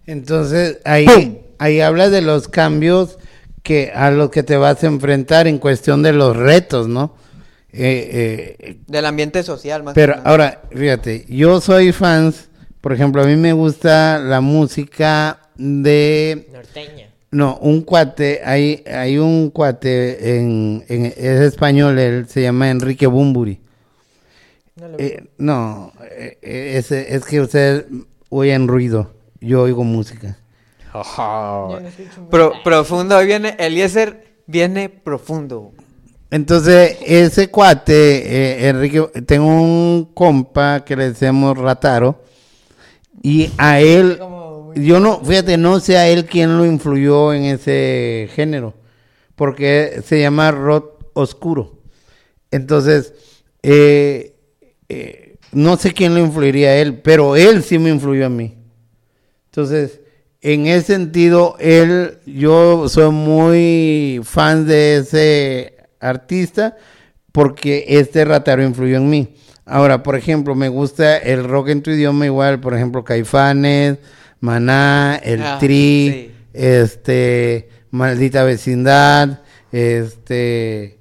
[0.07, 1.37] Entonces, ahí, ¡Pum!
[1.59, 3.17] ahí habla de los cambios
[3.63, 7.15] que a los que te vas a enfrentar en cuestión de los retos, ¿no?
[7.73, 12.47] Eh, eh, Del ambiente social, más pero que ahora, fíjate, yo soy fans,
[12.79, 17.09] por ejemplo, a mí me gusta la música de Norteña.
[17.31, 23.07] No, un cuate, hay, hay un cuate en, en- es español, él se llama Enrique
[23.07, 23.59] Bumburi.
[24.77, 24.97] No lo
[25.37, 26.37] no, eh,
[26.77, 27.85] es, es que ustedes
[28.29, 29.11] oyen ruido,
[29.45, 30.37] yo oigo música.
[32.29, 35.73] Pro- profundo, hoy viene, Eliezer viene profundo.
[36.31, 42.23] Entonces, ese cuate, eh, Enrique, tengo un compa que le decíamos Rataro,
[43.21, 44.19] y a él,
[44.75, 48.73] yo no, fíjate, no sé a él quién lo influyó en ese género,
[49.35, 51.79] porque se llama rock oscuro.
[52.51, 53.13] Entonces,
[53.63, 54.35] eh,
[54.89, 58.57] eh, no sé quién lo influiría a él, pero él sí me influyó a mí.
[59.55, 60.01] Entonces,
[60.41, 66.75] en ese sentido, él, yo soy muy fan de ese artista
[67.31, 69.33] porque este rataro influyó en mí.
[69.65, 73.99] Ahora, por ejemplo, me gusta el rock en tu idioma igual, por ejemplo, Caifanes,
[74.41, 76.31] Maná, El Ah, Tri, sí.
[76.51, 79.39] este, Maldita Vecindad,
[79.71, 80.99] este,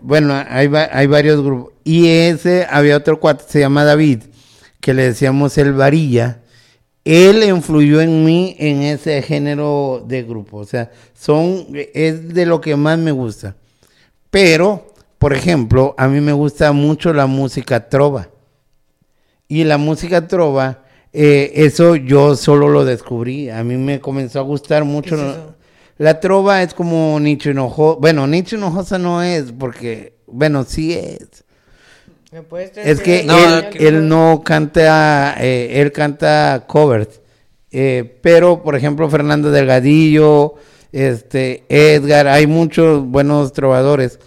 [0.00, 0.68] bueno, hay
[1.08, 1.72] varios grupos.
[1.82, 4.20] Y ese, había otro cuate, se llama David,
[4.80, 6.36] que le decíamos el varilla.
[7.04, 10.58] Él influyó en mí en ese género de grupo.
[10.58, 13.56] O sea, son, es de lo que más me gusta.
[14.30, 18.28] Pero, por ejemplo, a mí me gusta mucho la música trova.
[19.48, 23.50] Y la música trova, eh, eso yo solo lo descubrí.
[23.50, 25.16] A mí me comenzó a gustar mucho.
[25.16, 25.36] ¿Qué es
[25.98, 27.98] la- trova es como Nicho Hinojosa.
[28.00, 31.44] Bueno, Nicho Hinojosa no es, porque, bueno, sí es.
[32.32, 37.20] ¿Me puedes Es que No, él, que- él no canta, eh, él canta covers.
[37.72, 40.54] Eh, pero, por ejemplo, Fernando Delgadillo,
[40.92, 44.18] este, Edgar, hay muchos buenos trovadores.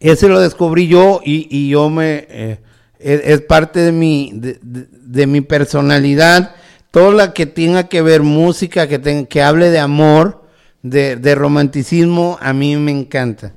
[0.00, 2.58] Ese lo descubrí yo y, y yo me, eh,
[2.98, 6.54] es, es parte de mi, de, de- de mi personalidad.
[6.90, 10.44] Todo lo que tenga que ver música, que, tenga, que hable de amor,
[10.82, 13.52] de, de romanticismo, a mí me encanta.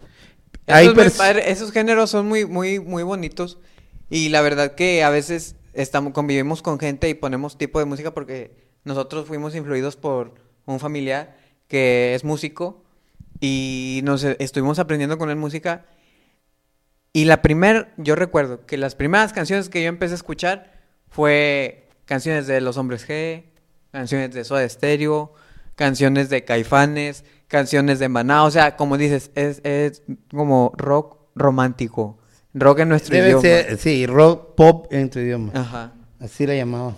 [0.73, 3.57] Hay padre- esos géneros son muy, muy, muy bonitos.
[4.10, 8.13] Y la verdad que a veces estamos, convivimos con gente y ponemos tipo de música
[8.13, 8.51] porque
[8.84, 10.34] nosotros fuimos influidos por
[10.65, 12.84] un familiar que es músico
[13.39, 15.86] y nos e- estuvimos aprendiendo con él música.
[17.13, 20.79] Y la primer, yo recuerdo que las primeras canciones que yo empecé a escuchar
[21.10, 23.43] fue canciones de Los Hombres G,
[23.91, 25.34] canciones de Soda Stereo,
[25.75, 32.18] canciones de Caifanes, canciones de Maná, o sea, como dices, es, es como rock romántico,
[32.54, 33.42] rock en nuestro Debe idioma.
[33.42, 35.52] ser, sí, rock pop en tu idioma.
[35.54, 35.92] Ajá.
[36.20, 36.96] Así la llamaba.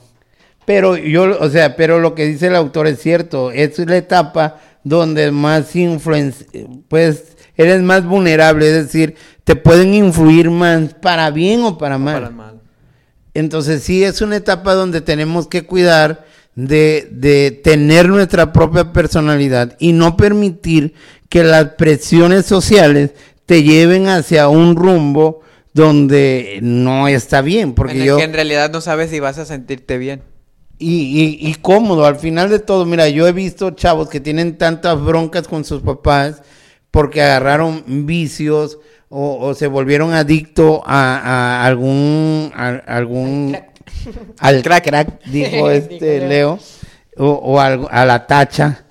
[0.65, 3.51] Pero yo, o sea, pero lo que dice el autor es cierto.
[3.51, 6.47] Es la etapa donde más influencia,
[6.87, 12.13] pues eres más vulnerable, es decir, te pueden influir más para bien o para mal.
[12.15, 12.61] Para el mal.
[13.33, 19.75] Entonces sí es una etapa donde tenemos que cuidar de, de tener nuestra propia personalidad
[19.79, 20.93] y no permitir
[21.29, 23.11] que las presiones sociales
[23.45, 25.41] te lleven hacia un rumbo
[25.73, 27.73] donde no está bien.
[27.73, 28.17] Porque en el yo...
[28.17, 30.21] que en realidad no sabes si vas a sentirte bien.
[30.77, 34.57] Y, y, y cómodo, al final de todo, mira, yo he visto chavos que tienen
[34.57, 36.41] tantas broncas con sus papás
[36.91, 43.57] porque agarraron vicios o, o se volvieron adictos a, a algún, a- algún,
[44.39, 46.59] al crack, dijo este Dijo Leo,
[47.17, 48.83] o, o algo- a la tacha.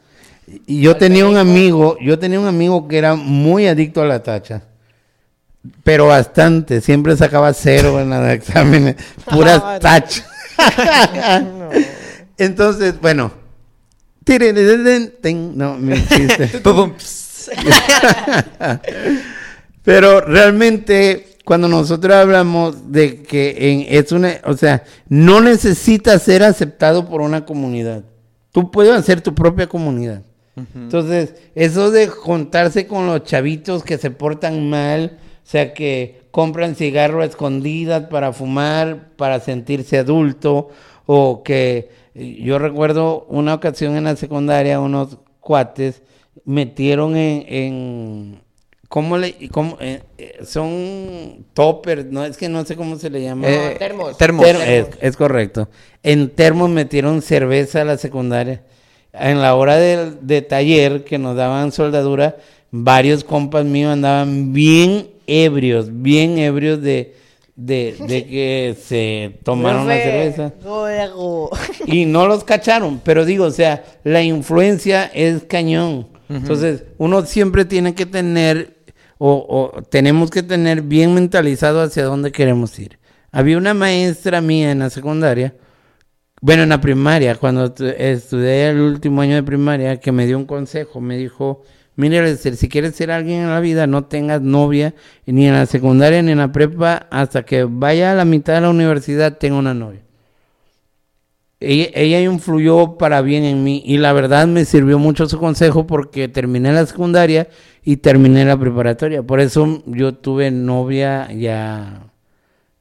[0.67, 4.23] Y yo tenía un amigo, yo tenía un amigo que era muy adicto a la
[4.23, 4.63] tacha.
[5.85, 8.97] Pero bastante, siempre sacaba cero en los exámenes,
[9.31, 10.25] puras tachas.
[12.39, 13.31] Entonces, bueno.
[15.57, 15.77] No,
[16.63, 17.51] pum, pss.
[19.83, 26.43] Pero realmente, cuando nosotros hablamos de que en, es una, o sea, no necesitas ser
[26.43, 28.05] aceptado por una comunidad.
[28.53, 30.23] Tú puedes hacer tu propia comunidad.
[30.75, 36.75] Entonces, eso de juntarse con los chavitos que se portan mal, o sea, que compran
[36.77, 40.69] cigarro a escondidas para fumar, para sentirse adulto,
[41.07, 46.03] o que yo recuerdo una ocasión en la secundaria, unos cuates
[46.45, 48.43] metieron en, en
[48.93, 53.23] ¿cómo le, cómo, eh, eh, son toppers, no, es que no sé cómo se le
[53.23, 53.49] llama.
[53.49, 54.19] Eh, termos.
[54.19, 54.45] termos.
[54.45, 55.71] Ter- es, es correcto.
[56.03, 58.61] En termos metieron cerveza a la secundaria.
[59.15, 62.37] En la hora del- de, taller que nos daban soldadura,
[62.71, 67.15] varios compas míos andaban bien ebrios, bien ebrios de,
[67.57, 70.53] de, de que se tomaron la cerveza.
[70.63, 71.51] ¿cómo le hago?
[71.87, 76.09] Y no los cacharon, pero digo, o sea, la influencia es cañón.
[76.29, 78.72] Entonces, uno siempre tiene que tener,
[79.31, 82.99] o, tenemos que tener bien mentalizado hacia dónde queremos ir.
[83.31, 85.55] Había una maestra mía en la secundaria,
[86.41, 90.37] bueno, en la primaria, cuando tu- estudié el último año de primaria, que me dio
[90.39, 91.63] un consejo, me dijo,
[91.97, 94.95] mire, si quieres ser alguien en la vida, no tengas novia,
[95.27, 98.63] ni en la secundaria ni en la prepa, hasta que vaya a la mitad de
[98.63, 100.01] la universidad, tenga una novia
[101.63, 106.29] ella, influyó para bien en mí y la verdad me sirvió mucho su consejo porque
[106.29, 107.49] terminé la secundaria
[107.83, 109.23] y terminé la preparatoria.
[109.23, 112.13] Por eso yo tuve novia ya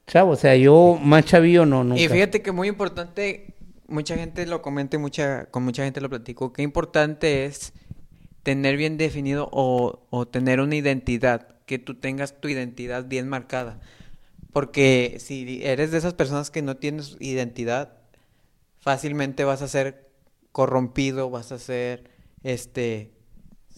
[0.06, 2.00] chavo, o sea, yo más chavillo no, nunca.
[2.00, 3.54] Y fíjate que muy importante,
[3.88, 7.72] mucha gente lo comenta y mucha, con mucha gente lo platico, que importante es
[8.42, 13.80] tener bien definido o, o tener una identidad, que tú tengas tu identidad bien marcada.
[14.52, 18.01] Porque si eres de esas personas que no tienes identidad,
[18.82, 20.10] fácilmente vas a ser
[20.52, 22.04] corrompido, vas a ser
[22.42, 23.10] este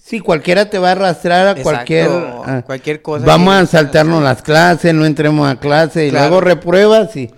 [0.03, 3.65] Sí, cualquiera te va a arrastrar a Exacto, cualquier a a- cualquier cosa Vamos a
[3.67, 6.29] saltarnos las clases, no entremos a clase y Claro.
[6.29, 7.31] luego repruebas y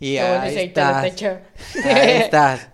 [0.00, 1.02] y ahí estás.
[1.02, 1.40] tacha.
[1.84, 2.68] Ahí estás.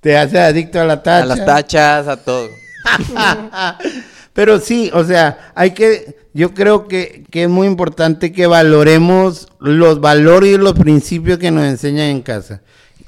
[0.00, 1.22] te hace adicto a la tacha.
[1.22, 2.48] A las tachas, a todo.
[4.32, 9.48] Pero sí, o sea, hay que, yo creo que, que es muy importante que valoremos
[9.60, 12.60] los valores y los principios que nos enseñan en casa.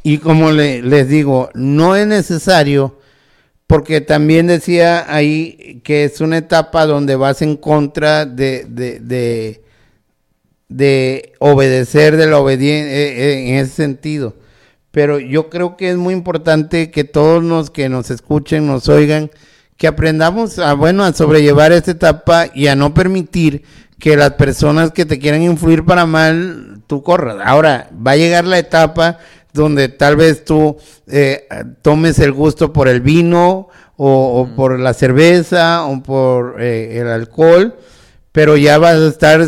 [0.09, 3.01] Y como le- les digo, no es necesario,
[3.66, 9.62] porque también decía ahí que es una etapa donde vas en contra de, de, de,
[10.69, 12.92] de obedecer, de la obediencia,
[13.33, 14.37] en ese sentido.
[14.92, 19.33] Pero yo creo que es muy importante que todos los que nos escuchen, nos oigan,
[19.77, 23.64] que aprendamos a, bueno, a sobrellevar esta etapa y a no permitir
[23.99, 27.38] que las personas que te quieran influir para mal, tú corras.
[27.45, 29.19] Ahora, va a llegar la etapa
[29.57, 30.77] donde tal vez tú
[31.09, 31.49] eh,
[31.83, 37.09] tomes el gusto por el vino o, o por la cerveza o por eh, el
[37.09, 37.75] alcohol,
[38.31, 39.40] pero ya vas a estar,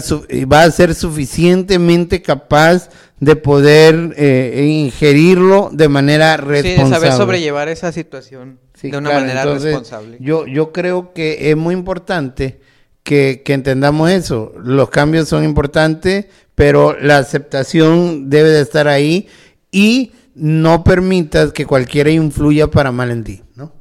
[0.46, 2.88] vas a ser suficientemente capaz
[3.20, 6.84] de poder eh, ingerirlo de manera Sí, responsable.
[6.84, 10.16] de saber sobrellevar esa situación Sí, de una claro, manera entonces, responsable.
[10.20, 12.60] Yo, yo creo que es muy importante
[13.02, 14.52] que, que entendamos eso.
[14.62, 19.28] Los cambios son importantes, pero la aceptación debe de estar ahí
[19.70, 23.72] y no permitas que cualquiera influya para mal en ti, ¿no?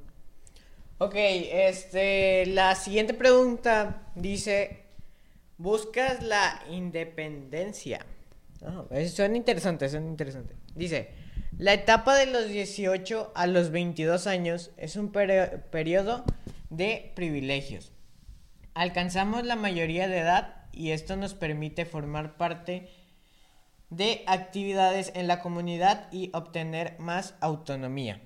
[0.99, 4.85] Ok, este, la siguiente pregunta dice,
[5.57, 8.05] ¿buscas la independencia?
[8.91, 10.55] Eso suena interesante, suena interesante.
[10.75, 11.11] Dice,
[11.59, 16.23] la etapa de los 18 a los 22 años es un peri- periodo
[16.71, 17.91] de privilegios.
[18.73, 22.89] Alcanzamos la mayoría de edad y esto nos permite formar parte de
[24.25, 28.21] actividades en la comunidad y obtener más autonomía.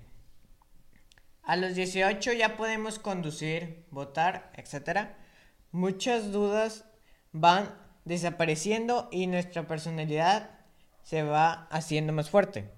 [1.44, 5.10] A los 18 ya podemos conducir, votar, etc.
[5.72, 6.86] Muchas dudas
[7.32, 10.52] van desapareciendo y nuestra personalidad
[11.04, 12.70] se va haciendo más fuerte.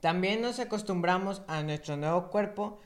[0.00, 2.80] También nos acostumbramos a nuestro nuevo cuerpo,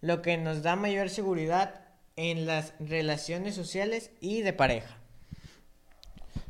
[0.00, 1.82] lo que nos da mayor seguridad
[2.16, 5.01] en las relaciones sociales y de pareja.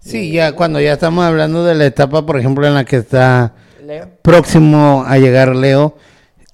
[0.05, 3.53] Sí, ya cuando ya estamos hablando de la etapa, por ejemplo, en la que está
[3.85, 4.09] Leo.
[4.23, 5.97] próximo a llegar Leo.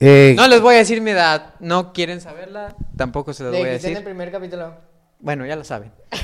[0.00, 1.54] eh, No les voy a decir mi edad.
[1.58, 2.76] No quieren saberla.
[2.96, 4.04] Tampoco se los Le voy a dijiste en el decir.
[4.04, 4.74] primer capítulo.
[5.20, 5.90] Bueno, ya lo saben.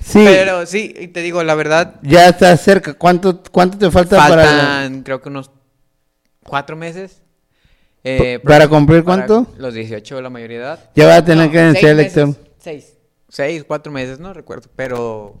[0.00, 1.94] sí, Pero sí, y te digo la verdad.
[2.02, 2.94] ya está cerca.
[2.94, 4.44] ¿Cuánto, cuánto te falta para...
[4.44, 5.50] Faltan, creo que unos
[6.44, 7.22] cuatro meses.
[8.04, 9.52] Eh, ¿Para cumplir para cuánto?
[9.58, 10.90] Los 18 de la mayoría de edad.
[10.94, 12.34] Ya va a tener No, que decir el lector.
[12.58, 12.94] Seis.
[13.30, 14.68] Seis, cuatro meses, no recuerdo.
[14.76, 15.40] Pero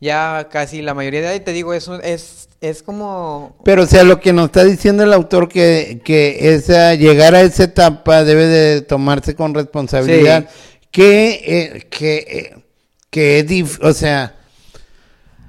[0.00, 1.36] ya casi la mayoría de.
[1.36, 3.56] Y te digo, eso es, es como...
[3.64, 7.40] Pero, o sea, lo que nos está diciendo el autor que, que esa, llegar a
[7.40, 10.48] esa etapa debe de tomarse con responsabilidad.
[10.90, 12.64] Que, eh, que, eh,
[13.10, 14.36] que es, dif- o sea,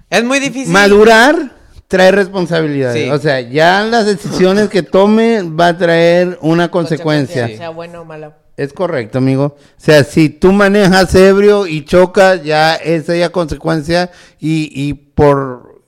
[0.09, 0.71] Es muy difícil.
[0.73, 1.55] madurar
[1.87, 3.03] trae responsabilidades.
[3.05, 3.09] Sí.
[3.11, 7.47] O sea, ya las decisiones que tome va a traer una consecuencia.
[7.47, 8.33] Sea bueno o malo.
[8.57, 9.55] Es correcto, amigo.
[9.55, 15.83] O sea, si tú manejas ebrio y chocas, ya es ya consecuencia y, y por,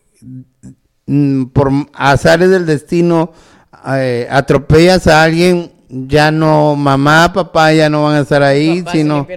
[1.08, 3.34] mm, por azares del destino
[3.88, 8.92] eh, atropellas a alguien, ya no mamá, papá ya no van a estar ahí, Papá
[8.92, 9.28] sino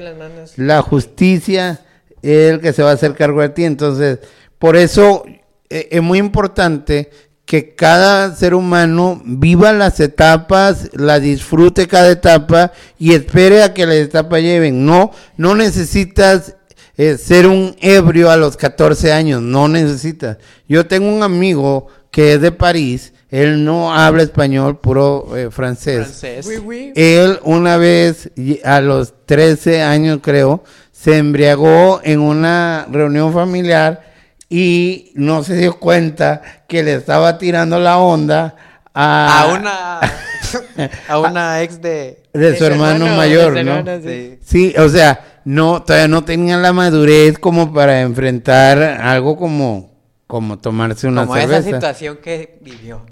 [0.56, 1.80] la justicia
[2.20, 3.64] es el que se va a hacer cargo de ti.
[3.64, 4.18] Entonces,
[4.58, 5.24] por eso
[5.70, 7.10] eh, es muy importante
[7.44, 13.86] que cada ser humano viva las etapas, la disfrute cada etapa y espere a que
[13.86, 14.86] las etapas lleven.
[14.86, 16.56] No, no necesitas
[16.96, 20.38] eh, ser un ebrio a los 14 años, no necesitas.
[20.68, 26.06] Yo tengo un amigo que es de París, él no habla español, puro eh, francés.
[26.06, 26.46] Francés.
[26.46, 26.92] Oui, oui.
[26.94, 28.30] Él una vez,
[28.62, 34.11] a los 13 años creo, se embriagó en una reunión familiar
[34.52, 38.54] y no se dio cuenta que le estaba tirando la onda
[38.92, 40.00] a, A una
[41.08, 43.78] a una ex de de su hermano, mayor, ¿no?
[43.78, 44.74] hermano, sí.
[44.76, 49.90] O sea, no, todavía no tenía la madurez como para enfrentar algo como,
[50.26, 51.76] como tomarse una como esa cerveza.
[51.76, 53.06] situación que vivió.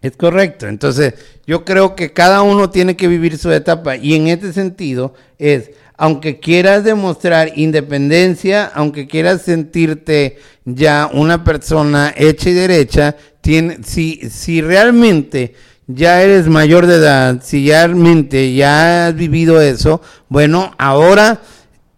[0.00, 0.68] Es correcto.
[0.68, 1.14] Entonces,
[1.46, 5.70] yo creo que cada uno tiene que vivir su etapa y en este sentido es,
[6.02, 14.30] aunque quieras demostrar independencia, aunque quieras sentirte ya una persona hecha y derecha, tiene, si,
[14.30, 15.54] si realmente
[15.86, 21.42] ya eres mayor de edad, si realmente ya has vivido eso, bueno, ahora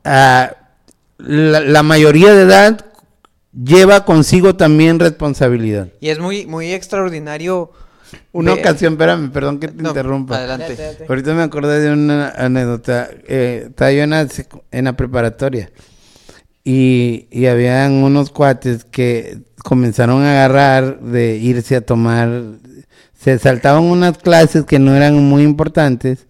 [0.03, 0.51] ah,
[1.19, 2.85] la, la mayoría de edad
[3.53, 5.91] lleva consigo también responsabilidad.
[6.01, 7.71] Y es muy muy extraordinario
[8.33, 10.37] Una ver- ocasión, espérame, perdón que te No, interrumpa.
[10.37, 10.77] Adelante.
[11.09, 13.09] Ahorita me acordé de una anécdota.
[13.29, 15.71] Eh, estaba yo en la, secu- en la preparatoria
[16.65, 22.31] y, y habían unos cuates que comenzaron a agarrar de irse a tomar.
[23.19, 26.27] Se saltaban unas clases que no eran muy importantes.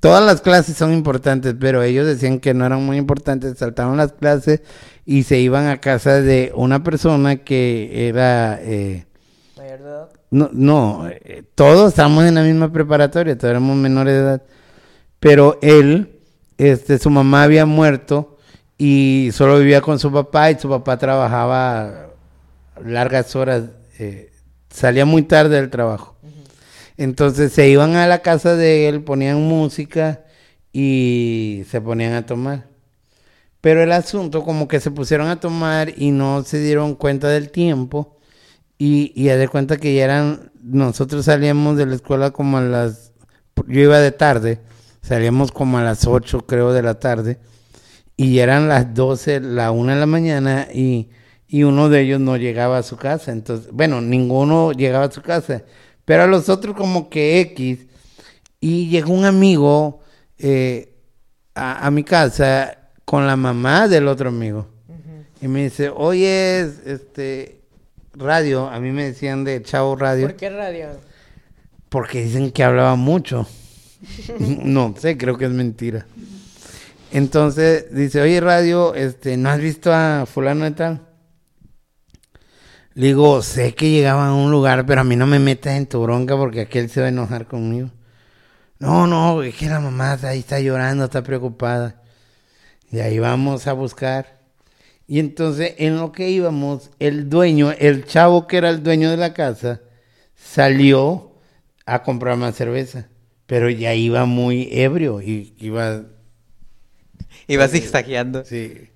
[0.00, 3.56] Todas las clases son importantes, pero ellos decían que no eran muy importantes.
[3.58, 4.60] Saltaban las clases
[5.06, 8.58] y se iban a casa de una persona que era...
[8.60, 9.06] eh,
[9.88, 10.08] edad.
[10.30, 14.42] no, no, eh, todos estamos en la misma preparatoria, todos éramos menores de edad.
[15.20, 16.20] Pero él,
[16.58, 18.38] este, su mamá había muerto
[18.78, 22.08] y solo vivía con su papá y su papá trabajaba
[22.84, 23.64] largas horas,
[23.98, 24.32] eh,
[24.70, 26.16] salía muy tarde del trabajo.
[26.96, 30.24] Entonces se iban a la casa de él, ponían música
[30.72, 32.66] y se ponían a tomar.
[33.60, 37.50] Pero el asunto como que se pusieron a tomar y no se dieron cuenta del
[37.50, 38.18] tiempo.
[38.78, 42.60] Y, y a de cuenta que ya eran, nosotros salíamos de la escuela como a
[42.60, 43.12] las,
[43.68, 44.60] yo iba de tarde,
[45.00, 47.38] salíamos como a las 8 creo de la tarde,
[48.16, 51.08] y eran las 12, la 1 de la mañana, y,
[51.46, 55.22] y uno de ellos no llegaba a su casa, entonces, bueno, ninguno llegaba a su
[55.22, 55.62] casa,
[56.04, 57.86] pero a los otros como que X,
[58.60, 60.00] y llegó un amigo
[60.38, 60.96] eh,
[61.54, 64.66] a, a mi casa con la mamá del otro amigo.
[65.40, 67.60] Y me dice, oye, este,
[68.14, 70.88] radio, a mí me decían de Chavo Radio, ¿Por qué radio?
[71.88, 73.46] porque dicen que hablaba mucho.
[74.38, 76.06] no sé, creo que es mentira.
[77.12, 81.06] Entonces dice, oye, radio, este, ¿no has visto a fulano de tal?
[82.94, 85.86] Le digo, sé que llegaba a un lugar, pero a mí no me metas en
[85.86, 87.90] tu bronca porque aquel se va a enojar conmigo.
[88.78, 92.02] No, no, es que la mamá ahí está llorando, está preocupada.
[92.90, 94.43] Y ahí vamos a buscar.
[95.06, 99.16] Y entonces, en lo que íbamos, el dueño, el chavo que era el dueño de
[99.18, 99.82] la casa,
[100.36, 101.32] salió
[101.86, 103.08] a comprar más cerveza.
[103.46, 106.04] Pero ya iba muy ebrio y iba,
[107.48, 108.44] Iba zigzagueando.
[108.44, 108.90] sí.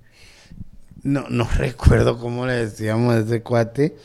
[1.02, 3.96] No, no recuerdo cómo le decíamos a ese cuate.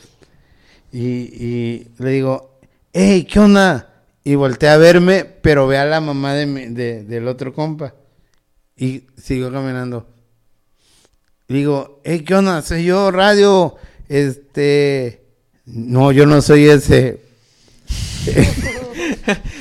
[0.92, 1.06] Y,
[1.44, 2.58] y le digo,
[2.92, 4.04] hey, ¿qué onda?
[4.24, 7.94] Y volteé a verme, pero ve a la mamá de mi- de- del otro compa.
[8.76, 10.08] Y siguió caminando.
[11.48, 12.62] Digo, hey, ¿qué onda?
[12.62, 13.76] Soy yo, radio.
[14.08, 15.22] Este.
[15.66, 17.20] No, yo no soy ese.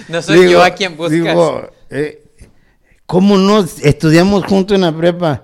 [0.10, 1.12] No soy Digo- yo a quien buscas.
[1.18, 2.24] digo, eh,
[3.06, 3.66] ¿Cómo no?
[3.82, 5.44] Estudiamos juntos en la prepa.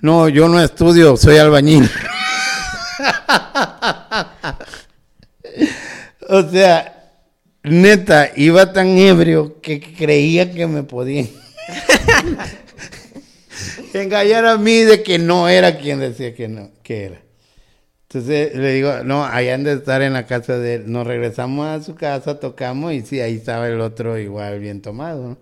[0.00, 1.88] No, yo no estudio, soy albañil.
[6.28, 7.10] o sea,
[7.62, 11.26] neta, iba tan ebrio que creía que me podía
[13.94, 17.20] engañar a mí de que no era quien decía que no, que era.
[18.08, 20.84] Entonces le digo, no, ahí han de estar en la casa de él.
[20.86, 25.28] Nos regresamos a su casa, tocamos y sí, ahí estaba el otro igual bien tomado.
[25.28, 25.36] ¿no?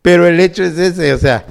[0.00, 1.44] Pero el hecho es ese, o sea,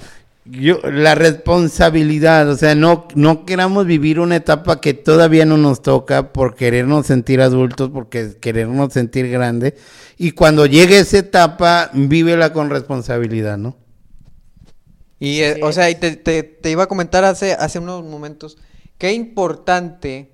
[0.45, 5.81] yo, la responsabilidad, o sea, no, no queramos vivir una etapa que todavía no nos
[5.81, 9.75] toca por querernos sentir adultos, porque querernos sentir grandes.
[10.17, 13.77] Y cuando llegue esa etapa, vívela con responsabilidad, ¿no?
[15.23, 15.61] Y, eh, Sí.
[15.63, 18.57] o sea, y te, te- te iba a comentar hace, hace unos momentos
[18.97, 20.33] qué importante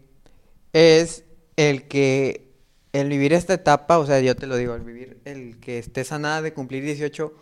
[0.73, 1.25] es
[1.57, 2.49] el que
[2.91, 6.11] el vivir esta etapa, o sea, yo te lo digo, el vivir, el que estés
[6.11, 7.35] a nada de cumplir 18,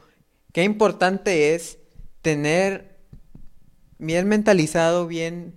[0.52, 1.78] qué importante es
[2.22, 2.98] tener
[3.98, 5.54] bien mentalizado, bien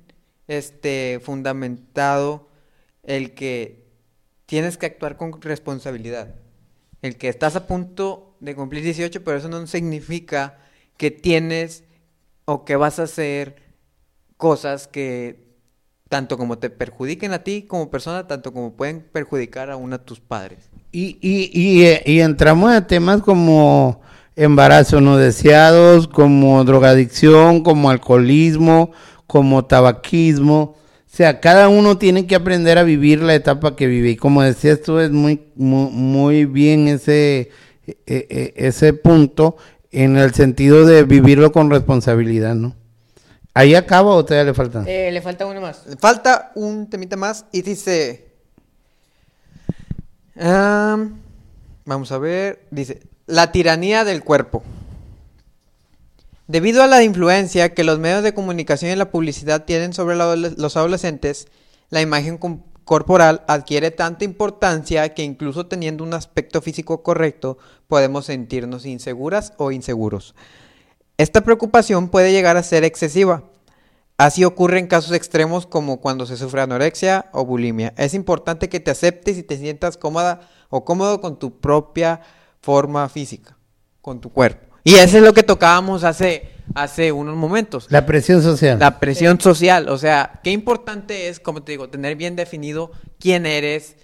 [0.46, 2.48] este fundamentado
[3.02, 3.84] el que
[4.46, 6.36] tienes que actuar con responsabilidad.
[7.02, 10.58] El que estás a punto de cumplir 18, pero eso no significa
[11.00, 11.82] que tienes
[12.44, 13.56] o que vas a hacer
[14.36, 15.56] cosas que
[16.10, 20.04] tanto como te perjudiquen a ti como persona, tanto como pueden perjudicar a uno de
[20.04, 20.68] tus padres.
[20.92, 24.02] Y, y, y, y entramos a temas como
[24.36, 28.90] embarazos no deseados, como drogadicción, como alcoholismo,
[29.26, 30.60] como tabaquismo.
[30.60, 30.76] O
[31.06, 34.10] sea, cada uno tiene que aprender a vivir la etapa que vive.
[34.10, 37.48] Y como decías tú, es muy, muy, muy bien ese,
[37.86, 39.56] eh, eh, ese punto
[39.92, 42.76] en el sentido de vivirlo con responsabilidad, ¿no?
[43.54, 44.84] ¿Ahí acaba o todavía le falta?
[44.86, 45.82] Eh, le falta uno más.
[45.98, 48.28] Falta un temita más y dice...
[50.38, 51.20] Am,
[51.84, 52.60] vamos a ver.
[52.70, 54.62] Dice, la tiranía del cuerpo.
[56.46, 60.34] Debido a la influencia que los medios de comunicación y la publicidad tienen sobre la
[60.34, 61.46] los adolescentes,
[61.90, 68.24] la imagen com- corporal adquiere tanta importancia que incluso teniendo un aspecto físico correcto podemos
[68.24, 70.34] sentirnos inseguras o inseguros.
[71.16, 73.44] Esta preocupación puede llegar a ser excesiva.
[74.18, 77.94] Así ocurre en casos extremos como cuando se sufre anorexia o bulimia.
[77.96, 82.22] Es importante que te aceptes y te sientas cómoda o cómodo con tu propia
[82.60, 83.56] forma física,
[84.00, 84.66] con tu cuerpo.
[84.82, 87.86] Y eso es lo que tocábamos hace, hace unos momentos.
[87.90, 88.78] La presión social.
[88.78, 93.46] La presión social, o sea, qué importante es, como te digo, tener bien definido quién
[93.46, 93.96] eres,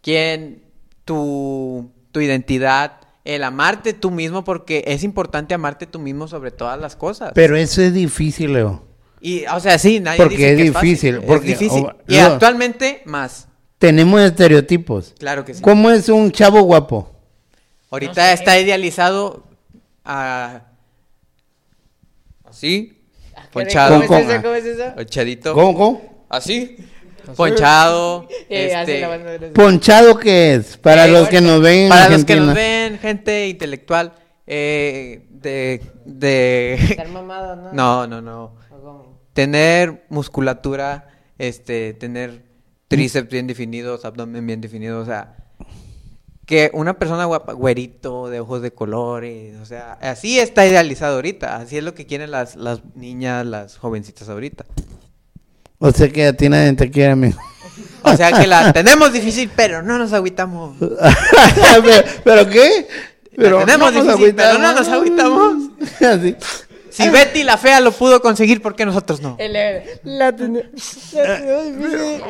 [0.00, 0.62] quién,
[1.04, 6.78] tu, tu identidad, el amarte tú mismo, porque es importante amarte tú mismo sobre todas
[6.80, 7.32] las cosas.
[7.34, 8.84] Pero eso es difícil, Leo.
[9.20, 11.84] Y, o sea, sí, nadie Porque dice es que difícil, es porque- difícil.
[11.84, 13.46] o- y actualmente más,
[13.78, 15.14] Tenemos estereotipos.
[15.18, 15.62] claro que sí.
[15.62, 17.08] ¿Cómo es un chavo guapo?
[17.90, 18.32] Ahorita No sé.
[18.34, 19.44] está idealizado
[20.04, 20.62] a...
[22.62, 22.92] Así,
[23.52, 24.42] ponchado, ¿Cómo es eso?
[24.42, 24.94] ¿Cómo es eso?
[24.94, 26.24] ponchadito, ¿Cómo, cómo?
[26.28, 26.76] así,
[27.36, 30.76] ponchado, este, ¿Ponchado qué es?
[30.76, 34.12] Para Eh, los que nos ven en Para los que nos ven, gente intelectual,
[34.46, 36.74] eh, de, de...
[36.74, 37.72] Estar mamado, ¿no?
[37.72, 38.54] No, no, no.
[39.32, 41.08] Tener musculatura,
[41.38, 42.44] este, tener
[42.86, 45.34] tríceps bien definidos, abdomen bien definido, o sea,
[46.46, 51.56] que una persona guapa, güerito, de ojos de colores, o sea, así está idealizado ahorita,
[51.56, 54.64] así es lo que quieren las, las niñas, las jovencitas ahorita.
[55.78, 57.38] O sea que a ti nadie te quiere, amigo.
[58.02, 60.76] O sea que la tenemos difícil, pero no nos agüitamos.
[60.80, 62.88] pero, ¿pero qué?
[63.32, 65.70] La tenemos difícil, pero no nos agüitamos.
[66.00, 66.36] Así.
[66.92, 69.36] Si Betty la fea lo pudo conseguir, ¿por qué nosotros no?
[69.38, 69.52] El-
[70.04, 70.70] La ten-
[71.14, 72.22] la tenemos.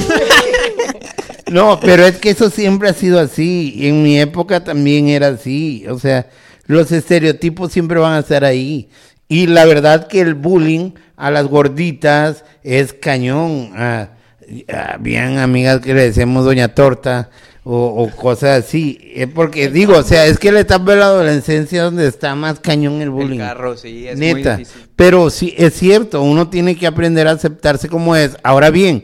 [1.50, 3.72] No, pero es que eso siempre ha sido así.
[3.76, 5.84] Y en mi época también era así.
[5.88, 6.28] O sea,
[6.66, 8.88] los estereotipos siempre van a estar ahí.
[9.28, 13.72] Y la verdad que el bullying a las gorditas es cañón.
[13.76, 14.10] Ah,
[14.72, 17.30] ah, bien amigas que le decíamos Doña Torta
[17.64, 18.98] o, o cosas así.
[19.14, 23.00] Es porque digo, o sea, es que etapa de la adolescencia donde está más cañón
[23.02, 23.40] el bullying.
[23.40, 24.58] El carro, sí, es muy Neta.
[24.96, 28.36] Pero sí, es cierto, uno tiene que aprender a aceptarse como es.
[28.42, 29.02] Ahora bien,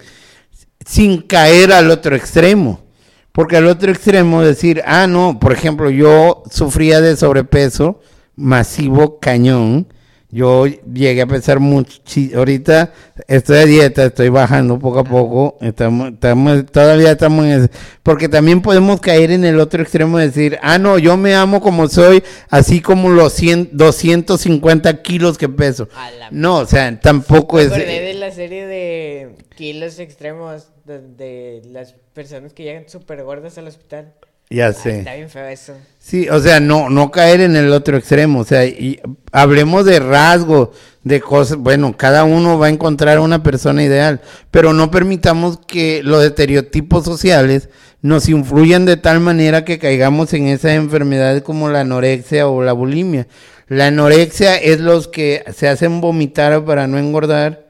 [0.85, 2.87] sin caer al otro extremo.
[3.33, 8.01] Porque al otro extremo decir, ah, no, por ejemplo, yo sufría de sobrepeso
[8.35, 9.89] masivo, cañón.
[10.37, 11.99] Yo llegué a pesar mucho.
[12.37, 12.93] Ahorita
[13.27, 15.57] estoy a dieta, estoy bajando poco a poco.
[15.63, 17.71] Estamos, estamos, todavía estamos en ese-
[18.03, 21.63] Porque también podemos caer en el otro extremo de decir, ah, no, yo me amo
[21.63, 25.89] como soy, así como los 100, 250 kilos que peso.
[26.31, 27.71] No, o sea, tampoco Me es.
[27.71, 33.69] de la serie de kilos extremos de, de las personas que llegan súper gordas al
[33.69, 34.13] hospital.
[34.49, 35.01] Ya sé.
[35.01, 35.75] Está bien feo eso.
[35.99, 39.01] Sí, o sea, no, no caer en el otro extremo, o sea, y
[39.33, 40.69] hablemos de rasgos,
[41.03, 44.21] de cosas, bueno, cada uno va a encontrar una persona ideal,
[44.53, 47.71] pero no permitamos que los estereotipos sociales
[48.03, 52.73] nos influyan de tal manera que caigamos en esas enfermedades como la anorexia o la
[52.73, 53.27] bulimia.
[53.67, 57.66] La anorexia es los que se hacen vomitar para no engordar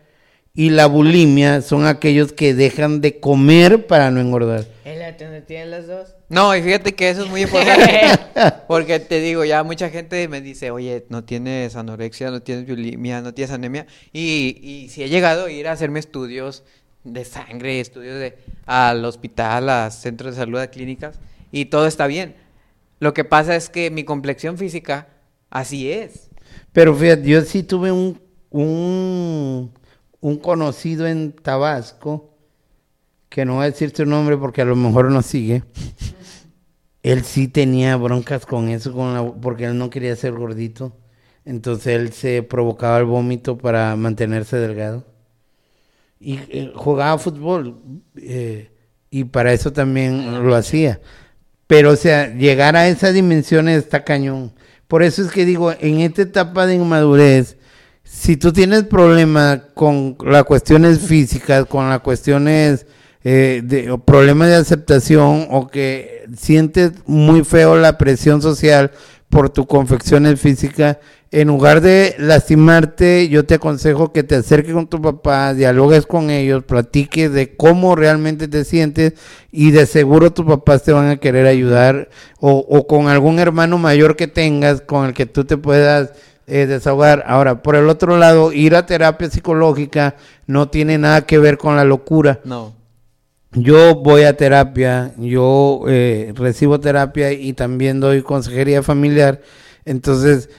[0.57, 4.65] y la bulimia son aquellos que dejan de comer para no engordar.
[4.85, 6.15] ¿El donde tienen las dos?
[6.29, 8.01] No, y fíjate que eso es muy importante.
[8.69, 13.21] porque te digo, ya mucha gente me dice, oye, no tienes anorexia, no tienes bulimia,
[13.21, 13.87] no tienes anemia.
[14.13, 16.65] Y, y si he llegado a ir a hacerme estudios
[17.05, 21.19] de sangre, estudios de al hospital, a centros de salud, a clínicas,
[21.53, 22.35] y todo está bien.
[22.99, 25.09] Lo que pasa es que mi complexión física
[25.51, 26.31] así es.
[26.73, 29.73] Pero fíjate, yo sí tuve un, un,
[30.27, 32.35] un conocido en Tabasco,
[33.29, 35.63] que no voy a decir su nombre porque a lo mejor no sigue.
[37.05, 40.97] Él sí tenía broncas con eso, con porque él no quería ser gordito.
[41.45, 45.05] Entonces él se provocaba el vómito para mantenerse delgado.
[46.19, 47.77] Y eh, jugaba fútbol.
[48.17, 48.73] eh,
[49.11, 51.01] y para eso también lo hacía.
[51.69, 54.53] Pero, o sea, llegar a esas dimensiones está cañón.
[54.89, 57.56] Por eso es que digo, en esta etapa de inmadurez,
[58.19, 62.87] si tú tienes problemas con las cuestiones físicas, con las cuestiones
[63.23, 68.91] eh, de problemas de aceptación o que sientes muy feo la presión social
[69.29, 70.97] por tu confecciones físicas,
[71.31, 76.31] en lugar de lastimarte, yo te aconsejo que te acerques con tu papá, dialogues con
[76.31, 79.13] ellos, platiques de cómo realmente te sientes
[79.53, 82.09] y de seguro tus papás te van a querer ayudar
[82.41, 86.13] o, o con algún hermano mayor que tengas con el que tú te puedas
[86.47, 87.25] eh, desahogar.
[87.27, 90.17] Ahora, por el otro lado, ir a terapia psicológica
[90.47, 92.41] no tiene nada que ver con la locura.
[92.45, 92.75] No.
[93.53, 99.41] Yo voy a terapia, yo eh, recibo terapia y también doy consejería familiar.
[99.85, 100.51] Entonces,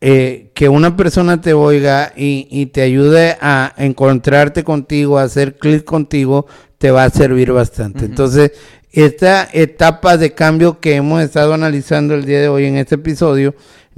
[0.00, 5.58] eh, que una persona te oiga y, y te ayude a encontrarte contigo, a hacer
[5.58, 6.46] clic contigo,
[6.78, 8.04] te va a servir bastante.
[8.04, 8.52] Entonces,
[8.92, 13.54] esta etapa de cambio que hemos estado analizando el día de hoy en este episodio,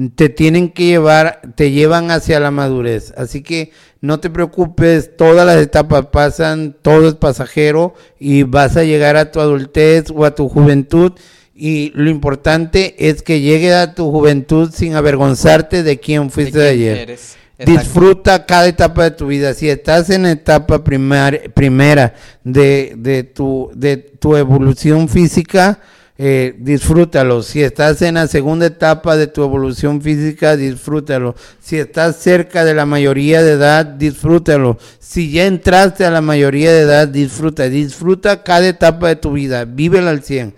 [0.09, 3.13] te tienen que llevar, te llevan hacia la madurez.
[3.17, 8.85] Así que no te preocupes, todas las etapas pasan, todo es pasajero y vas a
[8.85, 11.13] llegar a tu adultez o a tu juventud.
[11.55, 16.65] Y lo importante es que llegue a tu juventud sin avergonzarte de quién fuiste de,
[16.65, 16.99] ¿De quién ayer.
[17.11, 17.37] eres?
[17.59, 19.53] Disfruta cada etapa de tu vida.
[19.53, 25.79] Si estás en etapa primar- primera de, de, tu, de tu evolución física,
[26.23, 27.43] eh, disfrútalo.
[27.43, 31.35] Si estás en la segunda etapa de tu evolución física, disfrútalo.
[31.61, 34.77] Si estás cerca de la mayoría de edad, disfrútalo.
[34.99, 37.71] Si ya entraste a la mayoría de edad, disfruta.
[37.71, 39.65] Disfruta cada etapa de tu vida.
[39.65, 40.55] Vívela al 100.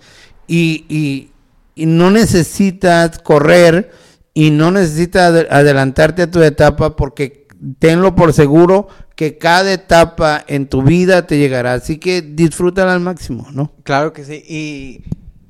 [0.47, 1.31] Y, y,
[1.75, 3.89] y no necesitas correr
[4.33, 7.47] y no necesitas ade- adelantarte a tu etapa porque
[7.79, 11.71] tenlo por seguro que cada etapa en tu vida te llegará.
[11.75, 13.71] Así que disfrútala al máximo, ¿no?
[13.83, 14.43] Claro que sí.
[14.45, 15.03] Y,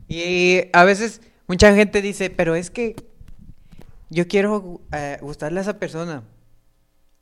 [0.08, 2.96] y a veces mucha gente dice, pero es que
[4.10, 6.24] yo quiero eh, gustarle a esa persona.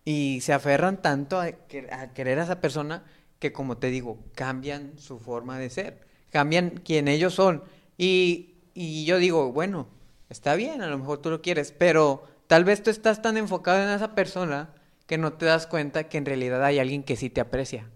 [0.03, 3.03] Y se aferran tanto a, que- a querer a esa persona
[3.39, 6.01] que, como te digo, cambian su forma de ser.
[6.32, 7.63] Cambian quien ellos son.
[7.97, 9.88] Y, y yo digo, bueno,
[10.29, 13.84] está bien, a lo mejor tú lo quieres, pero tal vez tú estás tan enfocado
[13.84, 14.73] en esa persona
[15.05, 17.88] que no te das cuenta que en realidad hay alguien que sí te aprecia.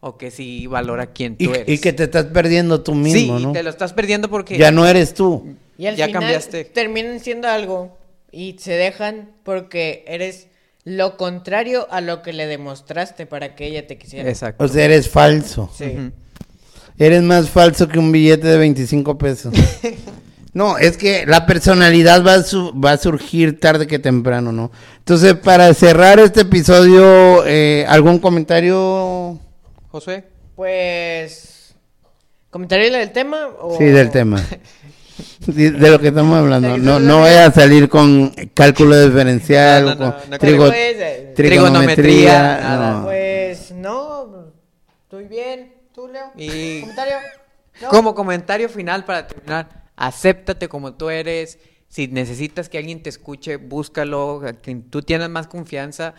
[0.00, 1.68] O que sí valora quién Y, tú eres.
[1.68, 3.52] y que te estás perdiendo tú mismo, sí, y ¿no?
[3.52, 5.54] te lo estás perdiendo porque Ya no eres tú.
[5.78, 6.64] Y al Ya final cambiaste.
[6.64, 7.96] terminan siendo algo
[8.30, 10.48] y se dejan porque eres
[10.84, 14.28] lo contrario a lo que le demostraste para que ella te quisiera.
[14.28, 14.62] Exacto.
[14.64, 15.70] O sea, eres falso.
[15.76, 16.12] Sí.
[16.98, 19.52] Eres más falso que un billete de 25 pesos.
[20.52, 24.72] No, es que la personalidad va a, su- va a surgir tarde que temprano, ¿no?
[25.00, 29.38] Entonces, para cerrar este episodio, eh, ¿algún comentario?
[29.96, 30.24] Josué.
[30.54, 31.74] Pues.
[32.50, 33.46] ¿Comentario del tema?
[33.60, 33.76] O...
[33.78, 34.42] Sí, del tema.
[35.46, 36.76] De, lo que estamos hablando.
[36.76, 42.58] No, no vaya a salir con cálculo diferencial No, con no, no trigo- Pues, Trigonometría,
[42.60, 42.92] nada.
[42.98, 43.04] no.
[43.04, 44.52] Pues no,
[45.04, 45.72] estoy bien.
[45.94, 46.32] ¿Tú, Leo?
[46.36, 47.14] Y- ¿Comentario?
[47.80, 47.88] ¿No?
[47.88, 51.58] Como comentario final para terminar, acéptate como tú eres.
[51.88, 54.42] Si necesitas que alguien te escuche, búscalo.
[54.46, 56.12] A quien tú tienes más confianza,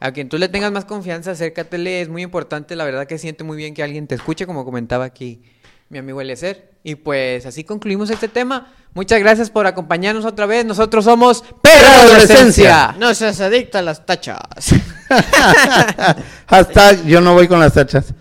[0.00, 2.00] a quien tú le tengas más confianza, acércatele.
[2.00, 5.04] Es muy importante, la verdad que siente muy bien que alguien te escuche, como comentaba
[5.04, 5.42] aquí
[5.90, 6.70] mi amigo Eliezer.
[6.82, 8.72] Y pues así concluimos este tema.
[8.94, 10.64] Muchas gracias por acompañarnos otra vez.
[10.64, 12.96] Nosotros somos Perra Adolescencia.
[12.98, 14.40] No seas adicto a las tachas.
[16.46, 18.14] Hashtag yo no voy con las tachas.